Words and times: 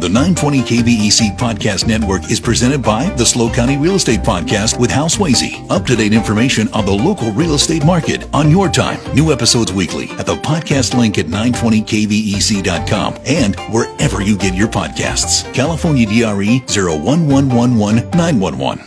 The 0.00 0.08
920 0.08 0.60
KVEC 0.60 1.36
Podcast 1.36 1.88
Network 1.88 2.30
is 2.30 2.38
presented 2.38 2.84
by 2.84 3.10
the 3.16 3.26
SLO 3.26 3.50
County 3.50 3.76
Real 3.76 3.96
Estate 3.96 4.20
Podcast 4.20 4.78
with 4.78 4.92
Hal 4.92 5.08
Swayze. 5.08 5.68
Up 5.68 5.84
to 5.86 5.96
date 5.96 6.12
information 6.12 6.68
on 6.68 6.86
the 6.86 6.92
local 6.92 7.32
real 7.32 7.54
estate 7.54 7.84
market 7.84 8.24
on 8.32 8.48
your 8.48 8.68
time. 8.68 9.00
New 9.12 9.32
episodes 9.32 9.72
weekly 9.72 10.08
at 10.10 10.24
the 10.24 10.36
podcast 10.36 10.96
link 10.96 11.18
at 11.18 11.26
920kvec.com 11.26 13.18
and 13.26 13.56
wherever 13.72 14.22
you 14.22 14.38
get 14.38 14.54
your 14.54 14.68
podcasts. 14.68 15.52
California 15.52 16.06
DRE 16.06 16.62
01111 16.68 18.84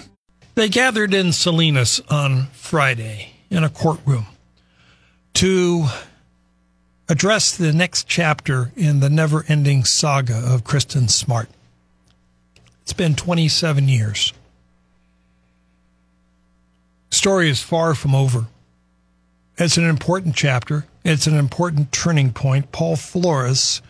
They 0.56 0.70
gathered 0.70 1.14
in 1.14 1.34
Salinas 1.34 2.00
on 2.10 2.48
Friday 2.54 3.34
in 3.50 3.66
a 3.66 3.70
courtroom 3.70 4.28
to 5.34 5.88
address 7.12 7.58
the 7.58 7.74
next 7.74 8.08
chapter 8.08 8.72
in 8.78 9.02
the 9.02 9.10
never 9.10 9.44
ending 9.50 9.84
saga 9.84 10.38
of 10.38 10.64
Kristin 10.64 11.10
Smart. 11.10 11.50
It's 12.84 12.94
been 12.94 13.16
27 13.16 13.90
years. 13.90 14.32
The 17.10 17.18
story 17.18 17.50
is 17.50 17.62
far 17.62 17.96
from 17.96 18.16
over. 18.16 18.46
It's 19.58 19.76
an 19.76 19.84
important 19.84 20.38
chapter. 20.38 20.86
It's 21.04 21.28
an 21.28 21.36
important 21.36 21.92
turning 21.92 22.32
point. 22.32 22.72
Paul 22.72 22.96
Flores, 22.96 23.82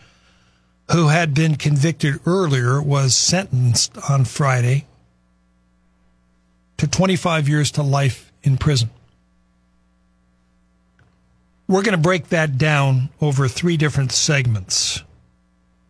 who 0.90 1.06
had 1.06 1.32
been 1.32 1.54
convicted 1.54 2.18
earlier, 2.26 2.82
was 2.82 3.16
sentenced 3.16 3.96
on 4.10 4.24
Friday 4.24 4.86
to 6.76 6.88
25 6.88 7.48
years 7.48 7.70
to 7.70 7.84
life 7.84 8.32
in 8.42 8.56
prison. 8.56 8.90
We're 11.72 11.80
going 11.80 11.96
to 11.96 12.02
break 12.02 12.28
that 12.28 12.58
down 12.58 13.08
over 13.18 13.48
three 13.48 13.78
different 13.78 14.12
segments. 14.12 15.02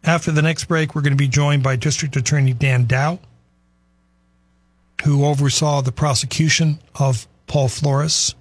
After 0.04 0.30
the 0.30 0.40
next 0.40 0.66
break, 0.66 0.94
we're 0.94 1.02
going 1.02 1.12
to 1.12 1.16
be 1.16 1.26
joined 1.26 1.64
by 1.64 1.74
District 1.74 2.14
Attorney 2.14 2.52
Dan 2.52 2.86
Dow, 2.86 3.18
who 5.02 5.24
oversaw 5.24 5.80
the 5.80 5.90
prosecution 5.90 6.78
of 6.94 7.26
Paul 7.48 7.66
Flores. 7.66 8.36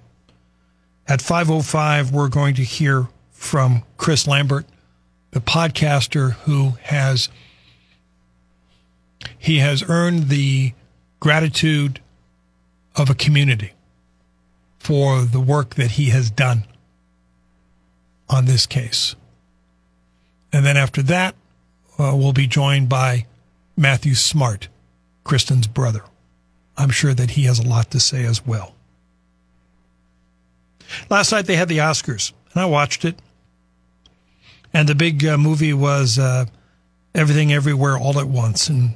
At 1.08 1.18
5:05, 1.18 2.12
we're 2.12 2.28
going 2.28 2.54
to 2.54 2.62
hear 2.62 3.08
from 3.32 3.82
Chris 3.96 4.28
Lambert, 4.28 4.64
the 5.32 5.40
podcaster 5.40 6.34
who 6.44 6.74
has 6.82 7.28
he 9.36 9.58
has 9.58 9.82
earned 9.88 10.28
the 10.28 10.74
gratitude 11.18 12.00
of 12.94 13.10
a 13.10 13.16
community 13.16 13.72
for 14.78 15.22
the 15.22 15.40
work 15.40 15.74
that 15.74 15.92
he 15.92 16.10
has 16.10 16.30
done 16.30 16.66
on 18.32 18.46
this 18.46 18.66
case. 18.66 19.14
And 20.52 20.64
then 20.64 20.76
after 20.76 21.02
that, 21.02 21.34
uh, 21.98 22.12
we'll 22.14 22.32
be 22.32 22.46
joined 22.46 22.88
by 22.88 23.26
Matthew 23.76 24.14
Smart, 24.14 24.68
Kristin's 25.24 25.66
brother. 25.66 26.02
I'm 26.76 26.90
sure 26.90 27.14
that 27.14 27.30
he 27.30 27.44
has 27.44 27.58
a 27.58 27.66
lot 27.66 27.90
to 27.90 28.00
say 28.00 28.24
as 28.24 28.46
well. 28.46 28.74
Last 31.08 31.32
night 31.32 31.46
they 31.46 31.56
had 31.56 31.68
the 31.68 31.78
Oscars, 31.78 32.32
and 32.52 32.62
I 32.62 32.66
watched 32.66 33.04
it. 33.04 33.18
And 34.74 34.88
the 34.88 34.94
big 34.94 35.24
uh, 35.24 35.36
movie 35.36 35.74
was 35.74 36.18
uh, 36.18 36.46
Everything 37.14 37.52
Everywhere 37.52 37.98
All 37.98 38.18
at 38.18 38.26
Once. 38.26 38.68
And 38.68 38.94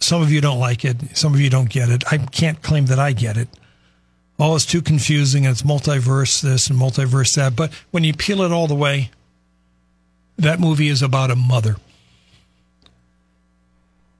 some 0.00 0.22
of 0.22 0.30
you 0.30 0.40
don't 0.40 0.58
like 0.58 0.84
it, 0.84 1.16
some 1.16 1.34
of 1.34 1.40
you 1.40 1.50
don't 1.50 1.70
get 1.70 1.88
it. 1.88 2.04
I 2.10 2.18
can't 2.18 2.62
claim 2.62 2.86
that 2.86 2.98
I 2.98 3.12
get 3.12 3.36
it. 3.36 3.48
Oh, 4.38 4.54
it's 4.54 4.64
too 4.64 4.82
confusing 4.82 5.46
and 5.46 5.52
it's 5.52 5.62
multiverse 5.62 6.40
this 6.40 6.68
and 6.68 6.78
multiverse 6.78 7.34
that. 7.34 7.56
But 7.56 7.72
when 7.90 8.04
you 8.04 8.14
peel 8.14 8.42
it 8.42 8.52
all 8.52 8.68
the 8.68 8.74
way, 8.74 9.10
that 10.36 10.60
movie 10.60 10.88
is 10.88 11.02
about 11.02 11.30
a 11.30 11.36
mother 11.36 11.76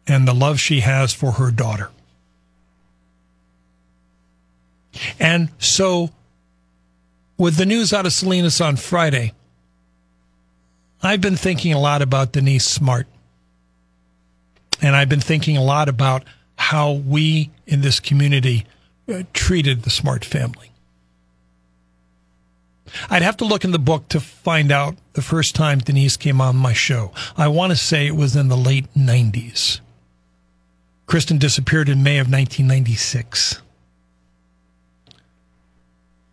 and 0.06 0.26
the 0.26 0.34
love 0.34 0.58
she 0.58 0.80
has 0.80 1.12
for 1.12 1.32
her 1.32 1.50
daughter. 1.50 1.90
And 5.20 5.50
so, 5.58 6.10
with 7.36 7.56
the 7.56 7.66
news 7.66 7.92
out 7.92 8.06
of 8.06 8.12
Salinas 8.12 8.60
on 8.60 8.76
Friday, 8.76 9.32
I've 11.02 11.20
been 11.20 11.36
thinking 11.36 11.72
a 11.72 11.78
lot 11.78 12.02
about 12.02 12.32
Denise 12.32 12.66
Smart. 12.66 13.06
And 14.82 14.96
I've 14.96 15.08
been 15.08 15.20
thinking 15.20 15.56
a 15.56 15.62
lot 15.62 15.88
about 15.88 16.24
how 16.56 16.92
we 16.92 17.50
in 17.66 17.80
this 17.82 18.00
community 18.00 18.66
uh, 19.08 19.22
treated 19.32 19.82
the 19.82 19.90
Smart 19.90 20.24
family. 20.24 20.70
I'd 23.10 23.22
have 23.22 23.36
to 23.38 23.44
look 23.44 23.64
in 23.64 23.70
the 23.70 23.78
book 23.78 24.08
to 24.08 24.20
find 24.20 24.72
out 24.72 24.96
the 25.12 25.22
first 25.22 25.54
time 25.54 25.78
Denise 25.78 26.16
came 26.16 26.40
on 26.40 26.56
my 26.56 26.72
show. 26.72 27.12
I 27.36 27.48
want 27.48 27.70
to 27.70 27.76
say 27.76 28.06
it 28.06 28.16
was 28.16 28.36
in 28.36 28.48
the 28.48 28.56
late 28.56 28.92
90s. 28.94 29.80
Kristin 31.06 31.38
disappeared 31.38 31.88
in 31.88 32.02
May 32.02 32.18
of 32.18 32.30
1996. 32.30 33.60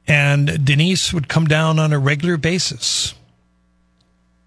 And 0.07 0.66
Denise 0.66 1.13
would 1.13 1.28
come 1.28 1.46
down 1.46 1.80
on 1.80 1.92
a 1.92 2.00
regular 2.00 2.38
basis 2.38 3.13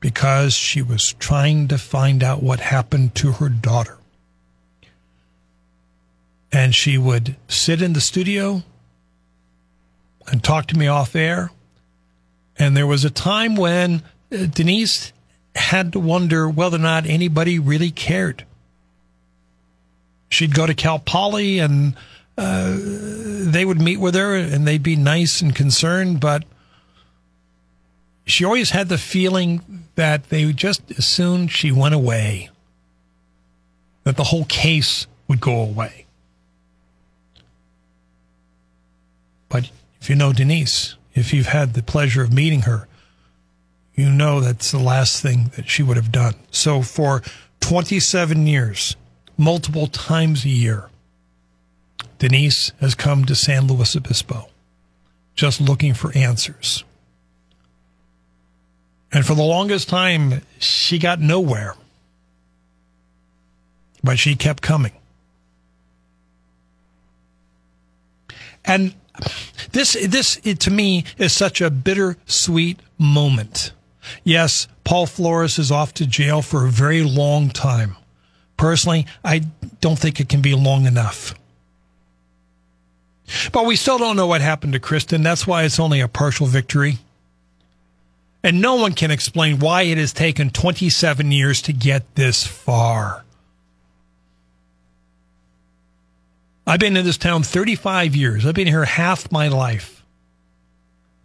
because 0.00 0.54
she 0.54 0.80
was 0.80 1.14
trying 1.18 1.66
to 1.68 1.78
find 1.78 2.22
out 2.22 2.42
what 2.42 2.60
happened 2.60 3.14
to 3.16 3.32
her 3.32 3.48
daughter 3.48 3.97
and 6.52 6.74
she 6.74 6.96
would 6.96 7.36
sit 7.48 7.82
in 7.82 7.92
the 7.92 8.00
studio 8.00 8.62
and 10.30 10.42
talk 10.42 10.66
to 10.66 10.78
me 10.78 10.86
off 10.86 11.14
air. 11.14 11.50
And 12.58 12.76
there 12.76 12.86
was 12.86 13.04
a 13.04 13.10
time 13.10 13.56
when 13.56 14.02
uh, 14.32 14.46
Denise 14.46 15.12
had 15.54 15.92
to 15.92 16.00
wonder 16.00 16.48
whether 16.48 16.76
or 16.76 16.80
not 16.80 17.06
anybody 17.06 17.58
really 17.58 17.90
cared. 17.90 18.44
She'd 20.30 20.54
go 20.54 20.66
to 20.66 20.74
Cal 20.74 20.98
Poly 20.98 21.58
and 21.58 21.94
uh, 22.36 22.76
they 22.76 23.64
would 23.64 23.80
meet 23.80 23.98
with 23.98 24.14
her 24.14 24.36
and 24.36 24.66
they'd 24.66 24.82
be 24.82 24.96
nice 24.96 25.40
and 25.40 25.54
concerned, 25.54 26.20
but 26.20 26.44
she 28.24 28.44
always 28.44 28.70
had 28.70 28.88
the 28.88 28.98
feeling 28.98 29.84
that 29.94 30.28
they 30.28 30.52
just 30.52 30.82
as 30.92 31.06
soon 31.06 31.48
she 31.48 31.72
went 31.72 31.94
away, 31.94 32.50
that 34.04 34.16
the 34.16 34.24
whole 34.24 34.44
case 34.44 35.06
would 35.26 35.40
go 35.40 35.60
away. 35.60 36.06
But 39.48 39.70
if 40.00 40.08
you 40.10 40.16
know 40.16 40.32
Denise, 40.32 40.96
if 41.14 41.32
you've 41.32 41.46
had 41.46 41.74
the 41.74 41.82
pleasure 41.82 42.22
of 42.22 42.32
meeting 42.32 42.62
her, 42.62 42.86
you 43.94 44.10
know 44.10 44.40
that's 44.40 44.70
the 44.70 44.78
last 44.78 45.22
thing 45.22 45.50
that 45.56 45.68
she 45.68 45.82
would 45.82 45.96
have 45.96 46.12
done. 46.12 46.34
So 46.50 46.82
for 46.82 47.22
27 47.60 48.46
years, 48.46 48.96
multiple 49.36 49.86
times 49.86 50.44
a 50.44 50.50
year, 50.50 50.88
Denise 52.18 52.72
has 52.80 52.94
come 52.94 53.24
to 53.24 53.34
San 53.34 53.66
Luis 53.66 53.96
Obispo 53.96 54.48
just 55.38 55.60
looking 55.60 55.94
for 55.94 56.10
answers. 56.16 56.82
And 59.12 59.24
for 59.24 59.34
the 59.34 59.42
longest 59.42 59.88
time, 59.88 60.42
she 60.58 60.98
got 60.98 61.20
nowhere. 61.20 61.76
But 64.02 64.18
she 64.18 64.34
kept 64.34 64.62
coming. 64.62 64.92
And 68.64 68.94
this 69.72 69.96
this 70.06 70.40
it, 70.44 70.60
to 70.60 70.70
me 70.70 71.04
is 71.16 71.32
such 71.32 71.60
a 71.60 71.70
bittersweet 71.70 72.78
moment. 72.98 73.72
Yes, 74.24 74.68
Paul 74.84 75.06
Flores 75.06 75.58
is 75.58 75.70
off 75.70 75.92
to 75.94 76.06
jail 76.06 76.42
for 76.42 76.66
a 76.66 76.70
very 76.70 77.02
long 77.02 77.50
time. 77.50 77.96
Personally, 78.56 79.06
I 79.24 79.42
don't 79.80 79.98
think 79.98 80.20
it 80.20 80.28
can 80.28 80.42
be 80.42 80.54
long 80.54 80.86
enough. 80.86 81.34
But 83.52 83.66
we 83.66 83.76
still 83.76 83.98
don't 83.98 84.16
know 84.16 84.26
what 84.26 84.40
happened 84.40 84.72
to 84.72 84.80
Kristin. 84.80 85.22
That's 85.22 85.46
why 85.46 85.64
it's 85.64 85.78
only 85.78 86.00
a 86.00 86.08
partial 86.08 86.46
victory. 86.46 86.98
And 88.42 88.60
no 88.60 88.76
one 88.76 88.92
can 88.92 89.10
explain 89.10 89.58
why 89.58 89.82
it 89.82 89.98
has 89.98 90.12
taken 90.12 90.50
27 90.50 91.30
years 91.32 91.60
to 91.62 91.72
get 91.72 92.14
this 92.14 92.46
far. 92.46 93.24
I've 96.68 96.80
been 96.80 96.98
in 96.98 97.06
this 97.06 97.16
town 97.16 97.44
35 97.44 98.14
years. 98.14 98.44
I've 98.44 98.54
been 98.54 98.66
here 98.66 98.84
half 98.84 99.32
my 99.32 99.48
life. 99.48 100.04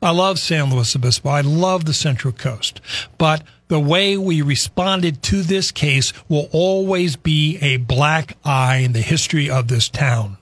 I 0.01 0.11
love 0.11 0.39
San 0.39 0.69
Luis 0.69 0.95
Obispo. 0.95 1.27
I 1.27 1.41
love 1.41 1.83
the 1.83 1.93
Central 1.93 2.31
Coast. 2.31 2.79
But 3.17 3.43
the 3.67 3.79
way 3.79 4.15
we 4.17 4.41
responded 4.41 5.21
to 5.23 5.41
this 5.41 5.69
case 5.69 6.13
will 6.29 6.47
always 6.53 7.17
be 7.17 7.57
a 7.57 7.75
black 7.75 8.37
eye 8.45 8.77
in 8.77 8.93
the 8.93 9.01
history 9.01 9.49
of 9.49 9.67
this 9.67 9.89
town. 9.89 10.37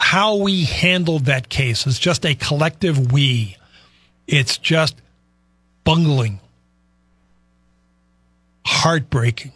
How 0.00 0.34
we 0.34 0.64
handled 0.64 1.26
that 1.26 1.48
case 1.48 1.86
is 1.86 2.00
just 2.00 2.26
a 2.26 2.34
collective 2.34 3.12
we. 3.12 3.56
It's 4.26 4.58
just 4.58 4.96
bungling, 5.84 6.40
heartbreaking, 8.66 9.52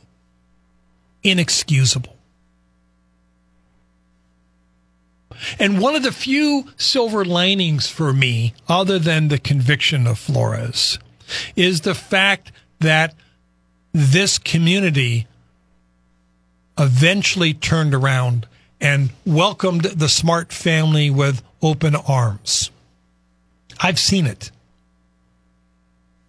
inexcusable. 1.24 2.16
And 5.58 5.80
one 5.80 5.94
of 5.94 6.02
the 6.02 6.12
few 6.12 6.68
silver 6.76 7.24
linings 7.24 7.88
for 7.88 8.12
me, 8.12 8.54
other 8.68 8.98
than 8.98 9.28
the 9.28 9.38
conviction 9.38 10.06
of 10.06 10.18
Flores, 10.18 10.98
is 11.56 11.82
the 11.82 11.94
fact 11.94 12.52
that 12.80 13.14
this 13.92 14.38
community 14.38 15.26
eventually 16.78 17.54
turned 17.54 17.94
around 17.94 18.46
and 18.80 19.10
welcomed 19.24 19.84
the 19.84 20.08
Smart 20.08 20.52
family 20.52 21.10
with 21.10 21.42
open 21.60 21.94
arms. 21.94 22.70
I've 23.80 23.98
seen 23.98 24.26
it. 24.26 24.50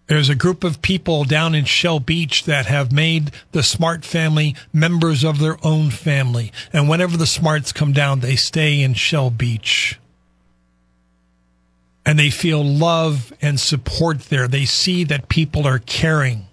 There's 0.06 0.28
a 0.28 0.34
group 0.34 0.64
of 0.64 0.82
people 0.82 1.24
down 1.24 1.54
in 1.54 1.64
Shell 1.64 2.00
Beach 2.00 2.44
that 2.44 2.66
have 2.66 2.92
made 2.92 3.30
the 3.52 3.62
Smart 3.62 4.04
family 4.04 4.54
members 4.72 5.24
of 5.24 5.38
their 5.38 5.56
own 5.64 5.90
family. 5.90 6.52
And 6.72 6.88
whenever 6.88 7.16
the 7.16 7.26
Smarts 7.26 7.72
come 7.72 7.92
down, 7.92 8.20
they 8.20 8.36
stay 8.36 8.82
in 8.82 8.94
Shell 8.94 9.30
Beach. 9.30 9.98
And 12.04 12.18
they 12.18 12.28
feel 12.28 12.62
love 12.62 13.32
and 13.40 13.58
support 13.58 14.24
there. 14.24 14.46
They 14.46 14.66
see 14.66 15.04
that 15.04 15.30
people 15.30 15.66
are 15.66 15.78
caring 15.78 16.46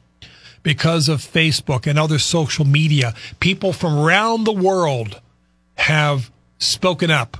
because 0.63 1.09
of 1.09 1.19
Facebook 1.19 1.86
and 1.88 2.00
other 2.00 2.19
social 2.19 2.63
media. 2.63 3.13
People 3.42 3.74
from 3.74 3.97
around 3.97 4.45
the 4.45 4.54
world 4.54 5.19
have 5.75 6.31
spoken 6.57 7.12
up 7.12 7.36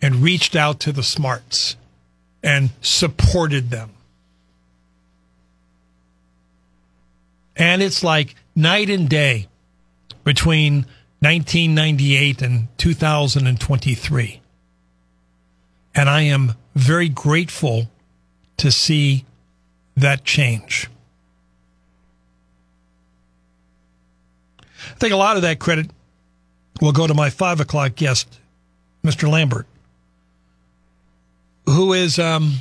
and 0.00 0.16
reached 0.16 0.56
out 0.56 0.80
to 0.80 0.90
the 0.90 1.04
Smarts 1.04 1.76
and 2.42 2.70
supported 2.80 3.70
them. 3.70 3.90
And 7.56 7.82
it's 7.82 8.02
like 8.02 8.34
night 8.54 8.90
and 8.90 9.08
day 9.08 9.48
between 10.24 10.86
1998 11.20 12.42
and 12.42 12.68
2023. 12.78 14.40
And 15.94 16.08
I 16.08 16.22
am 16.22 16.54
very 16.74 17.08
grateful 17.08 17.90
to 18.56 18.70
see 18.70 19.24
that 19.96 20.24
change. 20.24 20.88
I 24.60 24.94
think 24.98 25.12
a 25.12 25.16
lot 25.16 25.36
of 25.36 25.42
that 25.42 25.58
credit 25.58 25.90
will 26.80 26.92
go 26.92 27.06
to 27.06 27.14
my 27.14 27.30
five 27.30 27.60
o'clock 27.60 27.94
guest, 27.94 28.40
Mr. 29.04 29.30
Lambert, 29.30 29.66
who 31.66 31.92
is, 31.92 32.18
um, 32.18 32.54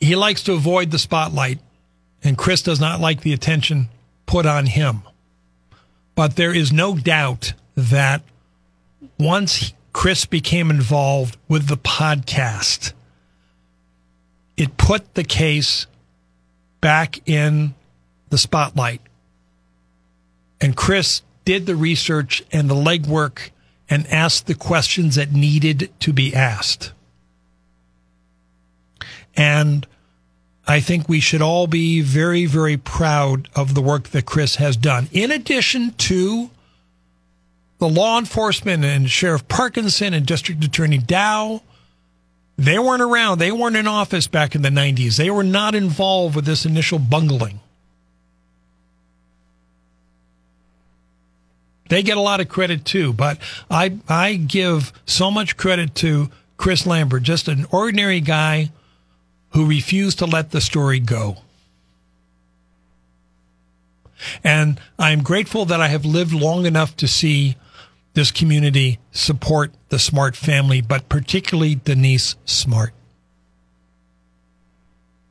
he 0.00 0.16
likes 0.16 0.42
to 0.44 0.54
avoid 0.54 0.90
the 0.90 0.98
spotlight 0.98 1.60
and 2.26 2.36
Chris 2.36 2.62
does 2.62 2.80
not 2.80 3.00
like 3.00 3.20
the 3.20 3.32
attention 3.32 3.88
put 4.26 4.46
on 4.46 4.66
him. 4.66 5.02
But 6.14 6.36
there 6.36 6.54
is 6.54 6.72
no 6.72 6.96
doubt 6.96 7.54
that 7.76 8.22
once 9.18 9.72
Chris 9.92 10.26
became 10.26 10.70
involved 10.70 11.36
with 11.48 11.68
the 11.68 11.76
podcast, 11.76 12.92
it 14.56 14.76
put 14.76 15.14
the 15.14 15.24
case 15.24 15.86
back 16.80 17.26
in 17.28 17.74
the 18.30 18.38
spotlight. 18.38 19.00
And 20.60 20.76
Chris 20.76 21.22
did 21.44 21.66
the 21.66 21.76
research 21.76 22.42
and 22.50 22.68
the 22.68 22.74
legwork 22.74 23.50
and 23.88 24.06
asked 24.08 24.46
the 24.46 24.54
questions 24.54 25.14
that 25.14 25.32
needed 25.32 25.90
to 26.00 26.12
be 26.12 26.34
asked. 26.34 26.92
And 29.36 29.86
I 30.66 30.80
think 30.80 31.08
we 31.08 31.20
should 31.20 31.42
all 31.42 31.66
be 31.66 32.00
very, 32.00 32.44
very 32.44 32.76
proud 32.76 33.48
of 33.54 33.74
the 33.74 33.80
work 33.80 34.08
that 34.08 34.26
Chris 34.26 34.56
has 34.56 34.76
done. 34.76 35.08
In 35.12 35.30
addition 35.30 35.92
to 35.92 36.50
the 37.78 37.88
law 37.88 38.18
enforcement 38.18 38.84
and 38.84 39.08
Sheriff 39.08 39.46
Parkinson 39.46 40.12
and 40.12 40.26
District 40.26 40.64
Attorney 40.64 40.98
Dow, 40.98 41.62
they 42.56 42.78
weren't 42.78 43.02
around. 43.02 43.38
They 43.38 43.52
weren't 43.52 43.76
in 43.76 43.86
office 43.86 44.26
back 44.26 44.54
in 44.54 44.62
the 44.62 44.70
90s. 44.70 45.16
They 45.16 45.30
were 45.30 45.44
not 45.44 45.74
involved 45.74 46.34
with 46.34 46.46
this 46.46 46.64
initial 46.64 46.98
bungling. 46.98 47.60
They 51.88 52.02
get 52.02 52.16
a 52.16 52.20
lot 52.20 52.40
of 52.40 52.48
credit 52.48 52.84
too, 52.84 53.12
but 53.12 53.38
I 53.70 53.98
I 54.08 54.34
give 54.34 54.92
so 55.06 55.30
much 55.30 55.56
credit 55.56 55.94
to 55.96 56.30
Chris 56.56 56.84
Lambert, 56.84 57.22
just 57.22 57.46
an 57.46 57.66
ordinary 57.70 58.20
guy 58.20 58.72
who 59.56 59.64
refused 59.64 60.18
to 60.18 60.26
let 60.26 60.50
the 60.50 60.60
story 60.60 61.00
go. 61.00 61.38
And 64.44 64.78
I'm 64.98 65.22
grateful 65.22 65.64
that 65.64 65.80
I 65.80 65.88
have 65.88 66.04
lived 66.04 66.34
long 66.34 66.66
enough 66.66 66.94
to 66.98 67.08
see 67.08 67.56
this 68.12 68.30
community 68.30 68.98
support 69.12 69.72
the 69.88 69.98
Smart 69.98 70.36
family, 70.36 70.82
but 70.82 71.08
particularly 71.08 71.74
Denise 71.74 72.36
Smart. 72.44 72.92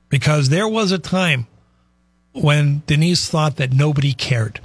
Because 0.09 0.49
there 0.49 0.67
was 0.67 0.91
a 0.91 0.97
time 0.97 1.45
when 2.31 2.81
Denise 2.87 3.29
thought 3.29 3.57
that 3.57 3.73
nobody 3.73 4.13
cared. 4.13 4.59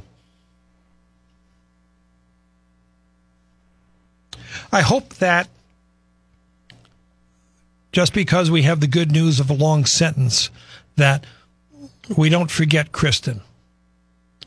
I 4.73 4.81
hope 4.81 5.17
that 5.17 5.51
just 7.93 8.13
because 8.15 8.51
we 8.51 8.63
have 8.63 8.81
the 8.81 8.87
good 8.87 9.11
news 9.11 9.41
of 9.41 9.51
a 9.51 9.55
long 9.55 9.85
sentence 9.85 10.51
that 10.97 11.25
we 12.17 12.29
don't 12.29 12.51
forget 12.51 12.93
Kristin 12.93 13.41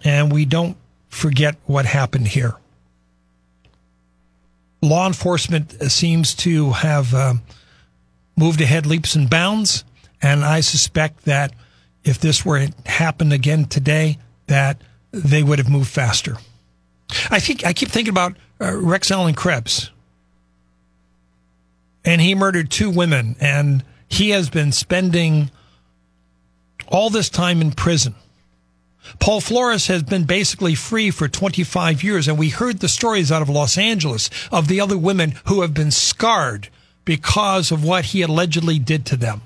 and 0.04 0.31
we 0.31 0.45
don't 0.45 0.78
forget 1.10 1.56
what 1.66 1.86
happened 1.86 2.30
here. 2.30 2.56
Law 4.81 5.07
enforcement 5.07 5.72
seems 5.92 6.36
to 6.36 6.72
have 6.72 7.13
uh, 7.13 7.36
moved 8.36 8.60
ahead 8.60 8.86
leaps 8.86 9.16
and 9.16 9.30
bounds, 9.30 9.86
and 10.22 10.44
I 10.44 10.60
suspect 10.60 11.24
that 11.24 11.54
if 12.04 12.19
this 12.19 12.46
were 12.46 12.68
to 12.68 12.74
happen 12.86 13.31
again 13.31 13.66
today, 13.66 14.18
that 14.48 14.81
they 15.12 15.42
would 15.42 15.60
have 15.60 15.69
moved 15.69 15.89
faster. 15.89 16.38
I 17.30 17.39
think 17.39 17.66
I 17.66 17.72
keep 17.72 17.89
thinking 17.89 18.12
about 18.12 18.36
uh, 18.60 18.75
Rex 18.75 19.10
Allen 19.10 19.36
Krebs 19.36 19.89
and 22.06 22.22
he 22.22 22.36
murdered 22.36 22.70
two 22.70 22.90
women, 22.90 23.36
and 23.40 23.84
he 24.08 24.32
has 24.32 24.50
been 24.50 24.72
spending 24.72 25.52
all 26.88 27.10
this 27.10 27.30
time 27.30 27.62
in 27.62 27.72
prison. 27.72 28.16
Paul 29.20 29.42
Flores 29.42 29.88
has 29.88 30.04
been 30.04 30.24
basically 30.24 30.76
free 30.76 31.12
for 31.12 31.28
25 31.28 32.04
years, 32.04 32.28
and 32.28 32.38
we 32.38 32.50
heard 32.50 32.80
the 32.80 32.88
stories 32.88 33.32
out 33.32 33.42
of 33.42 33.50
Los 33.50 33.78
Angeles 33.78 34.30
of 34.52 34.68
the 34.68 34.80
other 34.80 34.98
women 34.98 35.36
who 35.46 35.62
have 35.62 35.74
been 35.74 35.92
scarred 35.92 36.70
because 37.06 37.72
of 37.72 37.84
what 37.84 38.06
he 38.06 38.22
allegedly 38.22 38.80
did 38.80 39.06
to 39.08 39.18
them. 39.18 39.42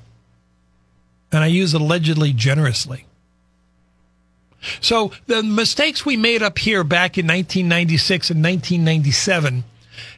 And 1.31 1.43
I 1.43 1.47
use 1.47 1.73
allegedly 1.73 2.33
generously. 2.33 3.05
So 4.81 5.11
the 5.27 5.43
mistakes 5.43 6.05
we 6.05 6.17
made 6.17 6.41
up 6.41 6.57
here 6.59 6.83
back 6.83 7.17
in 7.17 7.25
1996 7.25 8.29
and 8.29 8.43
1997 8.43 9.63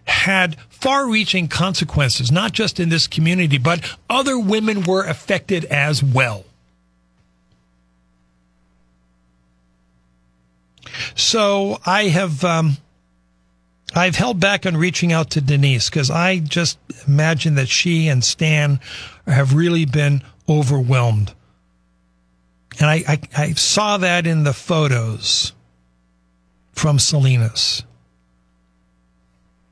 had 0.05 0.57
far 0.79 1.09
reaching 1.09 1.47
consequences, 1.47 2.31
not 2.31 2.53
just 2.53 2.79
in 2.79 2.89
this 2.89 3.07
community, 3.07 3.57
but 3.57 3.97
other 4.09 4.39
women 4.39 4.83
were 4.83 5.03
affected 5.03 5.65
as 5.65 6.03
well. 6.03 6.45
So 11.15 11.79
I 11.85 12.03
have, 12.03 12.43
um, 12.43 12.77
I've 13.93 14.15
held 14.15 14.39
back 14.39 14.65
on 14.65 14.77
reaching 14.77 15.11
out 15.11 15.31
to 15.31 15.41
Denise 15.41 15.89
because 15.89 16.09
I 16.09 16.39
just 16.39 16.77
imagine 17.07 17.55
that 17.55 17.67
she 17.67 18.07
and 18.07 18.23
Stan 18.23 18.79
have 19.27 19.53
really 19.53 19.85
been 19.85 20.23
overwhelmed. 20.47 21.33
And 22.79 22.89
I, 22.89 23.03
I, 23.07 23.19
I 23.37 23.51
saw 23.53 23.97
that 23.97 24.25
in 24.25 24.43
the 24.43 24.53
photos 24.53 25.53
from 26.71 26.97
Salinas. 26.97 27.83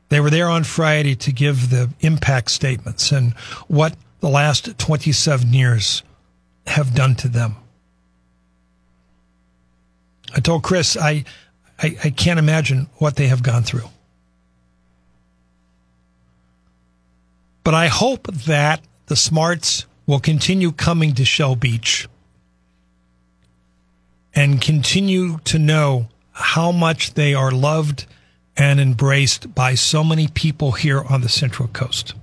They 0.10 0.20
were 0.20 0.30
there 0.30 0.48
on 0.48 0.64
Friday 0.64 1.16
to 1.16 1.32
give 1.32 1.70
the 1.70 1.90
impact 2.00 2.52
statements 2.52 3.12
and 3.12 3.34
what 3.68 3.96
the 4.20 4.30
last 4.30 4.78
27 4.78 5.54
years 5.54 6.04
have 6.66 6.96
done 6.96 7.16
to 7.16 7.28
them. 7.28 7.56
I 10.36 10.40
told 10.40 10.64
Chris, 10.64 10.98
I, 10.98 11.24
I, 11.82 11.98
I 12.04 12.10
can't 12.10 12.40
imagine 12.40 12.88
what 12.96 13.16
they 13.16 13.28
have 13.28 13.44
gone 13.44 13.64
through. 13.64 13.90
But 17.64 17.74
I 17.74 17.88
hope 17.88 18.28
that 18.28 18.82
the 19.08 19.16
smarts 19.16 19.86
will 20.06 20.20
continue 20.20 20.72
coming 20.72 21.14
to 21.16 21.26
Shell 21.26 21.58
Beach 21.58 22.08
and 24.34 24.62
continue 24.62 25.40
to 25.40 25.60
know 25.60 26.08
how 26.32 26.72
much 26.72 27.16
they 27.16 27.34
are 27.34 27.52
loved 27.52 28.06
and 28.58 28.80
embraced 28.80 29.54
by 29.54 29.76
so 29.76 30.04
many 30.04 30.28
people 30.28 30.72
here 30.72 31.04
on 31.04 31.22
the 31.22 31.30
Central 31.30 31.68
Coast. 31.70 32.16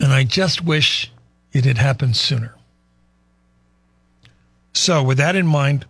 And 0.00 0.12
I 0.12 0.24
just 0.24 0.64
wish 0.64 1.12
it 1.52 1.64
had 1.64 1.78
happened 1.78 2.16
sooner. 2.16 2.54
So, 4.72 5.02
with 5.02 5.18
that 5.18 5.36
in 5.36 5.46
mind, 5.46 5.86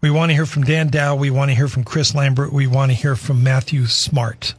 we 0.00 0.10
want 0.10 0.30
to 0.30 0.34
hear 0.34 0.46
from 0.46 0.64
Dan 0.64 0.88
Dow. 0.88 1.16
We 1.16 1.30
want 1.30 1.50
to 1.50 1.54
hear 1.54 1.68
from 1.68 1.84
Chris 1.84 2.14
Lambert. 2.14 2.52
We 2.52 2.66
want 2.66 2.90
to 2.90 2.96
hear 2.96 3.16
from 3.16 3.42
Matthew 3.42 3.86
Smart. 3.86 4.54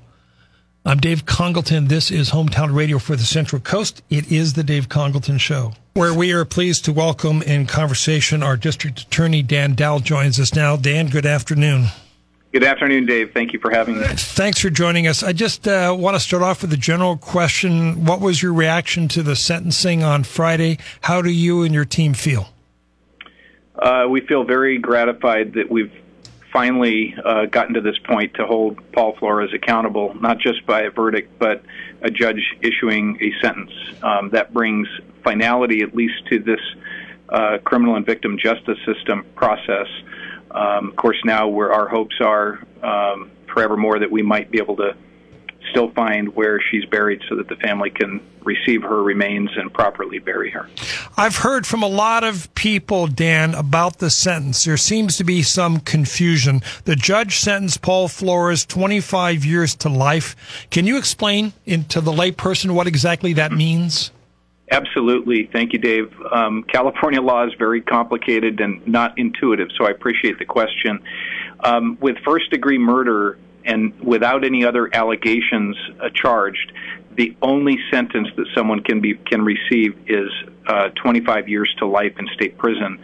I'm 0.84 1.00
Dave 1.00 1.26
Congleton. 1.26 1.88
This 1.88 2.12
is 2.12 2.32
Hometown 2.32 2.76
Radio 2.76 3.00
for 3.00 3.16
the 3.16 3.24
Central 3.24 3.62
Coast. 3.62 4.04
It 4.10 4.32
is 4.32 4.54
the 4.54 4.64
Dave 4.64 4.90
Congleton 4.90 5.38
Show, 5.38 5.74
where 5.94 6.14
we 6.14 6.32
are 6.32 6.46
pleased 6.46 6.86
to 6.86 6.94
welcome 6.94 7.42
in 7.42 7.66
conversation 7.66 8.44
our 8.44 8.58
District 8.58 9.00
Attorney 9.00 9.42
Dan 9.42 9.74
Dow 9.76 10.00
joins 10.00 10.40
us 10.40 10.54
now. 10.54 10.76
Dan, 10.76 11.08
good 11.08 11.26
afternoon. 11.26 11.88
Good 12.56 12.64
afternoon, 12.64 13.06
Dave. 13.06 13.34
Thank 13.34 13.52
you 13.52 13.60
for 13.60 13.70
having 13.70 13.98
me. 14.00 14.06
Thanks 14.08 14.62
for 14.62 14.70
joining 14.70 15.08
us. 15.08 15.24
I 15.24 15.34
just 15.34 15.68
uh, 15.68 15.94
want 16.00 16.16
to 16.16 16.22
start 16.22 16.42
off 16.42 16.62
with 16.62 16.72
a 16.72 16.78
general 16.78 17.18
question. 17.18 18.06
What 18.06 18.22
was 18.22 18.42
your 18.42 18.54
reaction 18.54 19.10
to 19.10 19.24
the 19.24 19.36
sentencing 19.36 20.04
on 20.04 20.24
Friday? 20.24 20.78
How 21.02 21.22
do 21.22 21.30
you 21.30 21.64
and 21.64 21.74
your 21.74 21.84
team 21.84 22.14
feel? 22.14 22.48
Uh, 23.78 24.08
we 24.10 24.22
feel 24.22 24.46
very 24.46 24.78
gratified 24.78 25.52
that 25.56 25.70
we've 25.70 25.92
finally 26.54 27.14
uh, 27.26 27.48
gotten 27.48 27.74
to 27.74 27.82
this 27.82 27.98
point 27.98 28.36
to 28.36 28.46
hold 28.46 28.80
Paul 28.94 29.18
Flores 29.18 29.54
accountable, 29.54 30.14
not 30.22 30.40
just 30.40 30.66
by 30.66 30.84
a 30.84 30.92
verdict, 30.92 31.38
but 31.38 31.62
a 32.04 32.10
judge 32.10 32.56
issuing 32.62 33.18
a 33.20 33.34
sentence. 33.46 33.74
Um, 34.02 34.30
that 34.30 34.54
brings 34.54 34.88
finality, 35.26 35.82
at 35.82 35.94
least, 35.94 36.26
to 36.28 36.40
this 36.40 36.62
uh, 37.28 37.58
criminal 37.66 37.98
and 37.98 38.06
victim 38.06 38.38
justice 38.38 38.80
system 38.86 39.26
process. 39.36 39.88
Um, 40.56 40.90
of 40.90 40.96
course, 40.96 41.18
now 41.26 41.48
where 41.48 41.74
our 41.74 41.88
hopes 41.88 42.16
are 42.22 42.60
um, 42.82 43.30
forevermore 43.54 44.00
that 44.00 44.10
we 44.10 44.22
might 44.22 44.50
be 44.50 44.58
able 44.58 44.78
to 44.78 44.96
still 45.72 45.92
find 45.92 46.34
where 46.36 46.62
she's 46.62 46.86
buried 46.86 47.22
so 47.28 47.36
that 47.36 47.48
the 47.48 47.56
family 47.58 47.90
can 47.90 48.22
receive 48.44 48.84
her 48.84 49.02
remains 49.02 49.50
and 49.58 49.74
properly 49.74 50.20
bury 50.20 50.52
her. 50.52 50.70
I've 51.18 51.38
heard 51.38 51.66
from 51.66 51.82
a 51.82 51.88
lot 51.88 52.24
of 52.24 52.54
people, 52.56 53.08
Dan, 53.08 53.56
about 53.56 53.98
the 53.98 54.10
sentence. 54.10 54.64
There 54.64 54.78
seems 54.78 55.18
to 55.18 55.24
be 55.24 55.42
some 55.42 55.80
confusion. 55.80 56.62
The 56.86 56.96
judge 56.96 57.40
sentenced 57.40 57.82
Paul 57.82 58.08
Flores 58.08 58.66
25 58.66 59.44
years 59.44 59.76
to 59.76 59.90
life. 59.90 60.68
Can 60.70 60.86
you 60.86 60.98
explain 60.98 61.54
in, 61.66 61.86
to 61.86 62.00
the 62.00 62.12
layperson 62.12 62.72
what 62.72 62.88
exactly 62.88 63.34
that 63.34 63.52
means? 63.52 64.12
Absolutely. 64.72 65.48
Thank 65.52 65.74
you, 65.74 65.80
Dave. 65.80 66.12
Um, 66.32 66.64
California 66.64 67.22
law 67.22 67.46
is 67.46 67.54
very 67.60 67.82
complicated 67.82 68.60
and 68.60 68.86
not 68.88 69.18
intuitive, 69.18 69.70
so 69.78 69.86
I 69.86 69.92
appreciate 69.92 70.40
the 70.40 70.46
question. 70.46 71.04
Um, 71.64 71.98
with 72.02 72.18
first 72.26 72.50
degree 72.50 72.80
murder, 72.80 73.38
and 73.64 74.00
without 74.00 74.44
any 74.44 74.64
other 74.64 74.90
allegations 74.94 75.76
uh, 76.00 76.10
charged, 76.14 76.72
the 77.16 77.36
only 77.42 77.78
sentence 77.92 78.28
that 78.36 78.46
someone 78.56 78.82
can 78.84 79.02
be 79.02 79.16
can 79.16 79.44
receive 79.44 79.98
is 80.08 80.30
uh, 80.68 80.90
25 81.02 81.48
years 81.48 81.74
to 81.80 81.86
life 81.86 82.14
in 82.18 82.28
state 82.34 82.58
prison. 82.58 83.00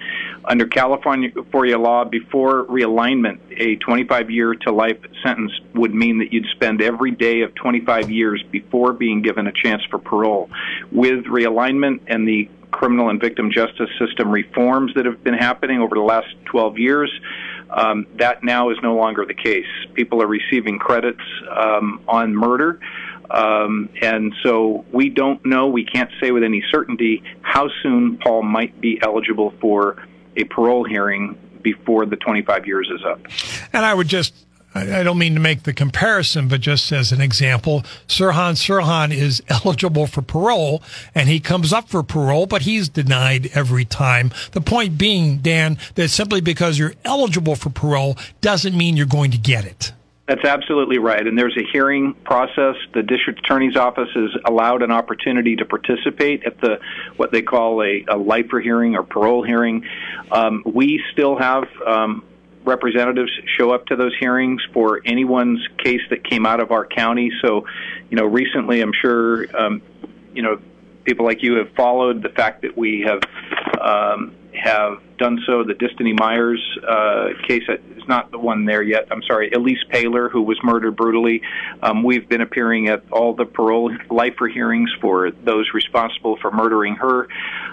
Under 0.45 0.65
California 0.65 1.31
law, 1.77 2.03
before 2.03 2.65
realignment, 2.65 3.39
a 3.55 3.75
25 3.77 4.31
year 4.31 4.55
to 4.55 4.71
life 4.71 4.97
sentence 5.23 5.51
would 5.75 5.93
mean 5.93 6.19
that 6.19 6.33
you'd 6.33 6.47
spend 6.55 6.81
every 6.81 7.11
day 7.11 7.41
of 7.41 7.53
25 7.55 8.09
years 8.09 8.43
before 8.51 8.93
being 8.93 9.21
given 9.21 9.47
a 9.47 9.51
chance 9.51 9.83
for 9.89 9.99
parole. 9.99 10.49
With 10.91 11.25
realignment 11.25 12.01
and 12.07 12.27
the 12.27 12.49
criminal 12.71 13.09
and 13.09 13.19
victim 13.19 13.51
justice 13.51 13.89
system 13.99 14.31
reforms 14.31 14.93
that 14.95 15.05
have 15.05 15.23
been 15.23 15.35
happening 15.35 15.79
over 15.79 15.93
the 15.93 16.01
last 16.01 16.27
12 16.45 16.79
years, 16.79 17.11
um, 17.69 18.07
that 18.17 18.43
now 18.43 18.69
is 18.69 18.77
no 18.81 18.95
longer 18.95 19.25
the 19.25 19.33
case. 19.33 19.65
People 19.93 20.21
are 20.21 20.27
receiving 20.27 20.79
credits 20.79 21.21
um, 21.55 22.01
on 22.07 22.35
murder. 22.35 22.79
Um, 23.33 23.89
and 24.01 24.33
so 24.43 24.85
we 24.91 25.09
don't 25.09 25.45
know, 25.45 25.67
we 25.67 25.85
can't 25.85 26.11
say 26.21 26.31
with 26.31 26.43
any 26.43 26.63
certainty 26.69 27.23
how 27.41 27.69
soon 27.81 28.17
Paul 28.17 28.43
might 28.43 28.79
be 28.81 28.99
eligible 29.01 29.53
for 29.61 30.05
a 30.35 30.43
parole 30.45 30.83
hearing 30.83 31.37
before 31.61 32.05
the 32.05 32.15
25 32.15 32.65
years 32.65 32.89
is 32.93 33.05
up. 33.05 33.21
And 33.73 33.85
I 33.85 33.93
would 33.93 34.07
just 34.07 34.33
I 34.73 35.03
don't 35.03 35.17
mean 35.17 35.33
to 35.33 35.41
make 35.41 35.63
the 35.63 35.73
comparison, 35.73 36.47
but 36.47 36.61
just 36.61 36.93
as 36.93 37.11
an 37.11 37.19
example, 37.19 37.83
Sirhan 38.07 38.53
Sirhan 38.53 39.13
is 39.13 39.43
eligible 39.49 40.07
for 40.07 40.21
parole 40.21 40.81
and 41.13 41.27
he 41.27 41.41
comes 41.41 41.73
up 41.73 41.89
for 41.89 42.03
parole, 42.03 42.45
but 42.45 42.61
he's 42.61 42.87
denied 42.87 43.49
every 43.53 43.83
time. 43.83 44.31
The 44.53 44.61
point 44.61 44.97
being, 44.97 45.39
Dan, 45.39 45.77
that 45.95 46.07
simply 46.09 46.39
because 46.39 46.79
you're 46.79 46.93
eligible 47.03 47.55
for 47.55 47.69
parole 47.69 48.17
doesn't 48.39 48.77
mean 48.77 48.95
you're 48.95 49.05
going 49.05 49.31
to 49.31 49.37
get 49.37 49.65
it. 49.65 49.91
That's 50.31 50.45
absolutely 50.45 50.97
right. 50.97 51.27
And 51.27 51.37
there's 51.37 51.57
a 51.57 51.63
hearing 51.73 52.13
process. 52.13 52.75
The 52.93 53.03
district 53.03 53.39
attorney's 53.39 53.75
office 53.75 54.07
is 54.15 54.29
allowed 54.45 54.81
an 54.81 54.89
opportunity 54.89 55.57
to 55.57 55.65
participate 55.65 56.45
at 56.45 56.61
the 56.61 56.79
what 57.17 57.33
they 57.33 57.41
call 57.41 57.83
a, 57.83 58.05
a 58.07 58.15
lifer 58.15 58.61
hearing 58.61 58.95
or 58.95 59.03
parole 59.03 59.43
hearing. 59.43 59.85
Um, 60.31 60.63
we 60.65 61.03
still 61.11 61.37
have 61.37 61.65
um, 61.85 62.23
representatives 62.63 63.29
show 63.57 63.71
up 63.71 63.87
to 63.87 63.97
those 63.97 64.13
hearings 64.21 64.61
for 64.73 65.01
anyone's 65.05 65.67
case 65.83 65.99
that 66.11 66.23
came 66.23 66.45
out 66.45 66.61
of 66.61 66.71
our 66.71 66.85
county. 66.85 67.29
So, 67.41 67.65
you 68.09 68.15
know, 68.15 68.25
recently, 68.25 68.79
I'm 68.79 68.93
sure, 69.01 69.53
um, 69.53 69.81
you 70.33 70.43
know, 70.43 70.61
people 71.03 71.25
like 71.25 71.43
you 71.43 71.55
have 71.55 71.73
followed 71.75 72.23
the 72.23 72.29
fact 72.29 72.61
that 72.61 72.77
we 72.77 73.01
have 73.05 73.19
um, 73.81 74.33
have 74.53 75.01
done 75.17 75.39
so. 75.45 75.63
The 75.63 75.73
Destiny 75.73 76.13
Myers 76.13 76.61
uh, 76.87 77.29
case 77.47 77.63
is 77.69 78.07
not 78.07 78.31
the 78.31 78.39
one 78.39 78.65
there 78.65 78.81
yet. 78.81 79.07
I'm 79.11 79.23
sorry, 79.23 79.51
Elise 79.51 79.83
Paylor, 79.89 80.29
who 80.29 80.41
was 80.41 80.57
murdered 80.63 80.95
brutally. 80.95 81.41
Um, 81.81 82.03
we've 82.03 82.27
been 82.27 82.41
appearing 82.41 82.87
at 82.89 83.03
all 83.11 83.33
the 83.33 83.45
parole 83.45 83.95
lifer 84.09 84.47
hearings 84.47 84.89
for 84.99 85.31
those 85.31 85.69
responsible 85.73 86.37
for 86.41 86.51
murdering 86.51 86.95
her. 86.95 87.27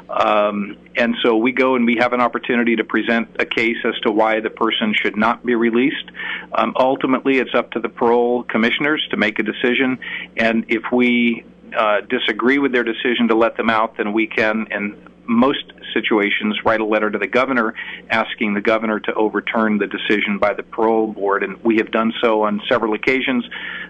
Um, 0.09 0.77
and 0.97 1.15
so 1.23 1.37
we 1.37 1.53
go 1.53 1.75
and 1.75 1.85
we 1.87 1.97
have 2.01 2.13
an 2.13 2.21
opportunity 2.21 2.77
to 2.77 2.85
present 2.85 3.29
a 3.39 3.47
case 3.47 3.79
as 3.85 3.99
to 4.01 4.13
why 4.13 4.41
the 4.41 4.51
person 4.51 4.95
should 4.95 5.17
not 5.17 5.45
be 5.45 5.55
released. 5.55 6.11
Um, 6.53 6.75
ultimately, 6.79 7.39
it's 7.39 7.55
up 7.55 7.73
to 7.73 7.81
the 7.81 7.89
parole 7.89 8.43
commissioners 8.45 9.07
to 9.11 9.17
make 9.17 9.39
a 9.39 9.43
decision. 9.43 9.99
And 10.37 10.65
if 10.69 10.83
we 10.93 11.45
uh, 11.77 12.01
disagree 12.03 12.59
with 12.59 12.73
their 12.73 12.85
decision 12.85 13.29
to 13.29 13.35
let 13.35 13.57
them 13.57 13.71
out, 13.71 13.97
then 13.97 14.13
we 14.13 14.27
can, 14.27 14.67
in 14.71 14.97
most 15.29 15.73
situations, 15.93 16.65
write 16.65 16.81
a 16.81 16.85
letter 16.85 17.11
to 17.11 17.19
the 17.19 17.27
governor 17.27 17.75
asking 18.11 18.55
the 18.55 18.61
governor 18.61 18.99
to 18.99 19.15
overturn 19.15 19.79
the 19.79 19.87
decision 19.87 20.39
by 20.39 20.55
the 20.55 20.63
parole 20.63 21.13
board. 21.13 21.43
And 21.43 21.63
we 21.63 21.77
have 21.77 21.91
done 21.91 22.13
so 22.21 22.43
on 22.43 22.63
several 22.69 22.95
occasions. 22.95 23.45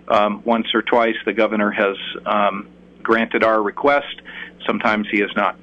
Um, 0.08 0.42
once 0.44 0.66
or 0.74 0.82
twice, 0.82 1.16
the 1.24 1.32
governor 1.32 1.70
has 1.70 1.96
um, 2.26 2.68
granted 3.02 3.44
our 3.44 3.62
request. 3.62 4.20
Sometimes 4.66 5.06
he 5.10 5.20
has 5.20 5.30
not. 5.36 5.56